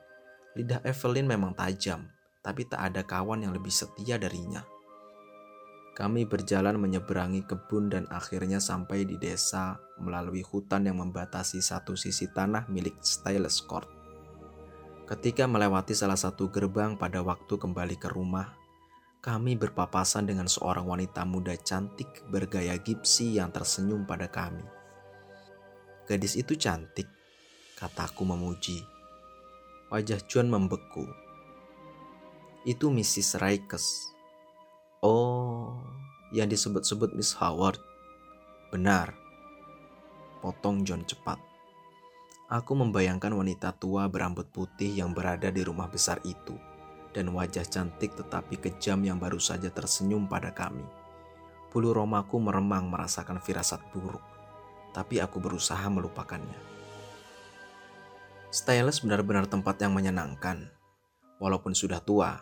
Lidah 0.54 0.86
Evelyn 0.86 1.26
memang 1.26 1.58
tajam, 1.58 2.06
tapi 2.46 2.70
tak 2.70 2.94
ada 2.94 3.02
kawan 3.02 3.42
yang 3.42 3.50
lebih 3.50 3.74
setia 3.74 4.22
darinya. 4.22 4.62
Kami 5.98 6.30
berjalan 6.30 6.78
menyeberangi 6.78 7.50
kebun 7.50 7.90
dan 7.90 8.06
akhirnya 8.14 8.62
sampai 8.62 9.10
di 9.10 9.18
desa 9.18 9.82
melalui 9.98 10.46
hutan 10.46 10.86
yang 10.86 11.02
membatasi 11.02 11.66
satu 11.66 11.98
sisi 11.98 12.30
tanah 12.30 12.70
milik 12.70 13.02
Styles 13.02 13.58
Court. 13.66 13.90
Ketika 15.10 15.50
melewati 15.50 15.98
salah 15.98 16.16
satu 16.16 16.54
gerbang 16.54 16.94
pada 16.94 17.26
waktu 17.26 17.58
kembali 17.58 17.98
ke 17.98 18.14
rumah, 18.14 18.54
kami 19.20 19.58
berpapasan 19.58 20.30
dengan 20.30 20.46
seorang 20.46 20.86
wanita 20.86 21.26
muda 21.26 21.58
cantik 21.58 22.22
bergaya 22.30 22.78
gipsi 22.78 23.42
yang 23.42 23.50
tersenyum 23.50 24.06
pada 24.06 24.30
kami. 24.30 24.64
Gadis 26.08 26.40
itu 26.40 26.56
cantik, 26.56 27.19
kataku 27.80 28.28
memuji. 28.28 28.84
Wajah 29.88 30.20
John 30.28 30.52
membeku. 30.52 31.08
Itu 32.68 32.92
Mrs. 32.92 33.40
Rikes 33.40 34.12
Oh, 35.00 35.80
yang 36.36 36.52
disebut-sebut 36.52 37.16
Miss 37.16 37.32
Howard. 37.40 37.80
Benar. 38.68 39.16
Potong 40.44 40.84
John 40.84 41.08
cepat. 41.08 41.40
Aku 42.52 42.76
membayangkan 42.76 43.32
wanita 43.32 43.72
tua 43.80 44.12
berambut 44.12 44.52
putih 44.52 44.92
yang 44.92 45.16
berada 45.16 45.48
di 45.48 45.64
rumah 45.64 45.88
besar 45.88 46.20
itu 46.28 46.60
dan 47.16 47.32
wajah 47.32 47.64
cantik 47.64 48.12
tetapi 48.12 48.60
kejam 48.60 49.08
yang 49.08 49.24
baru 49.24 49.40
saja 49.40 49.72
tersenyum 49.72 50.28
pada 50.28 50.52
kami. 50.52 50.84
Bulu 51.72 51.96
romaku 51.96 52.44
meremang 52.44 52.92
merasakan 52.92 53.40
firasat 53.40 53.80
buruk, 53.96 54.26
tapi 54.92 55.24
aku 55.24 55.40
berusaha 55.40 55.88
melupakannya. 55.88 56.79
Stylus 58.50 59.06
benar-benar 59.06 59.46
tempat 59.46 59.78
yang 59.78 59.94
menyenangkan, 59.94 60.74
walaupun 61.38 61.78
sudah 61.78 62.02
tua, 62.02 62.42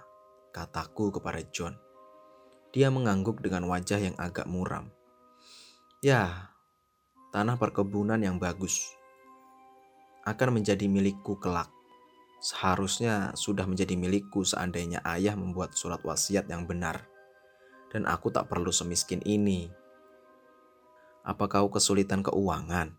kataku 0.56 1.12
kepada 1.12 1.44
John. 1.52 1.76
Dia 2.72 2.88
mengangguk 2.88 3.44
dengan 3.44 3.68
wajah 3.68 4.00
yang 4.00 4.16
agak 4.16 4.48
muram. 4.48 4.88
Ya, 6.00 6.56
tanah 7.36 7.60
perkebunan 7.60 8.24
yang 8.24 8.40
bagus 8.40 8.88
akan 10.24 10.60
menjadi 10.64 10.88
milikku 10.88 11.36
kelak. 11.44 11.68
Seharusnya 12.40 13.36
sudah 13.36 13.68
menjadi 13.68 14.00
milikku 14.00 14.48
seandainya 14.48 15.04
ayah 15.12 15.36
membuat 15.36 15.76
surat 15.76 16.00
wasiat 16.08 16.48
yang 16.48 16.64
benar. 16.64 17.04
Dan 17.92 18.08
aku 18.08 18.32
tak 18.32 18.48
perlu 18.48 18.72
semiskin 18.72 19.20
ini. 19.28 19.68
Apa 21.28 21.52
kau 21.52 21.68
kesulitan 21.68 22.24
keuangan? 22.24 22.96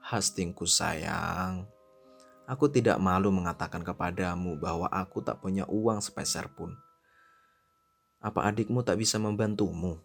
Hastingku 0.00 0.64
sayang, 0.64 1.68
aku 2.48 2.72
tidak 2.72 2.96
malu 2.96 3.28
mengatakan 3.28 3.84
kepadamu 3.84 4.56
bahwa 4.56 4.88
aku 4.88 5.20
tak 5.20 5.44
punya 5.44 5.68
uang 5.68 6.00
sepeser 6.00 6.48
pun. 6.56 6.72
Apa 8.24 8.48
adikmu 8.48 8.80
tak 8.80 8.96
bisa 8.96 9.20
membantumu? 9.20 10.00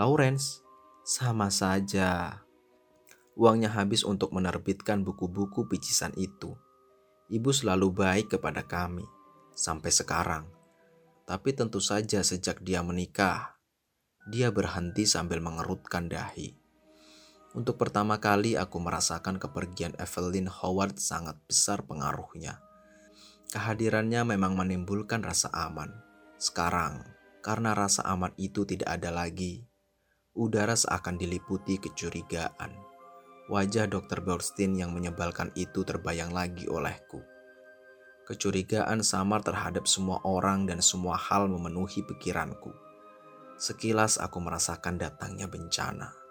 Lawrence, 0.00 0.64
sama 1.04 1.52
saja. 1.52 2.40
Uangnya 3.38 3.70
habis 3.70 4.02
untuk 4.02 4.34
menerbitkan 4.34 5.04
buku-buku 5.04 5.68
picisan 5.68 6.10
itu. 6.16 6.56
Ibu 7.28 7.52
selalu 7.52 7.92
baik 7.92 8.26
kepada 8.40 8.64
kami 8.64 9.04
sampai 9.52 9.92
sekarang. 9.92 10.44
Tapi 11.28 11.52
tentu 11.52 11.78
saja 11.78 12.24
sejak 12.24 12.64
dia 12.64 12.80
menikah, 12.80 13.60
dia 14.32 14.48
berhenti 14.48 15.04
sambil 15.04 15.44
mengerutkan 15.44 16.08
dahi. 16.08 16.56
Untuk 17.58 17.74
pertama 17.74 18.22
kali 18.22 18.54
aku 18.54 18.78
merasakan 18.78 19.42
kepergian 19.42 19.90
Evelyn 19.98 20.46
Howard 20.46 20.94
sangat 21.02 21.34
besar 21.50 21.82
pengaruhnya. 21.82 22.62
Kehadirannya 23.50 24.22
memang 24.22 24.54
menimbulkan 24.54 25.26
rasa 25.26 25.50
aman. 25.50 25.90
Sekarang, 26.38 27.02
karena 27.42 27.74
rasa 27.74 28.06
aman 28.06 28.30
itu 28.38 28.62
tidak 28.62 29.02
ada 29.02 29.10
lagi, 29.10 29.66
udara 30.38 30.78
seakan 30.78 31.18
diliputi 31.18 31.82
kecurigaan. 31.82 32.78
Wajah 33.50 33.90
Dr. 33.90 34.22
Bernstein 34.22 34.78
yang 34.78 34.94
menyebalkan 34.94 35.50
itu 35.58 35.82
terbayang 35.82 36.30
lagi 36.30 36.70
olehku. 36.70 37.26
Kecurigaan 38.30 39.02
samar 39.02 39.42
terhadap 39.42 39.90
semua 39.90 40.22
orang 40.22 40.70
dan 40.70 40.78
semua 40.78 41.18
hal 41.18 41.50
memenuhi 41.50 42.06
pikiranku. 42.06 42.70
Sekilas 43.58 44.14
aku 44.22 44.38
merasakan 44.38 45.02
datangnya 45.02 45.50
bencana. 45.50 46.27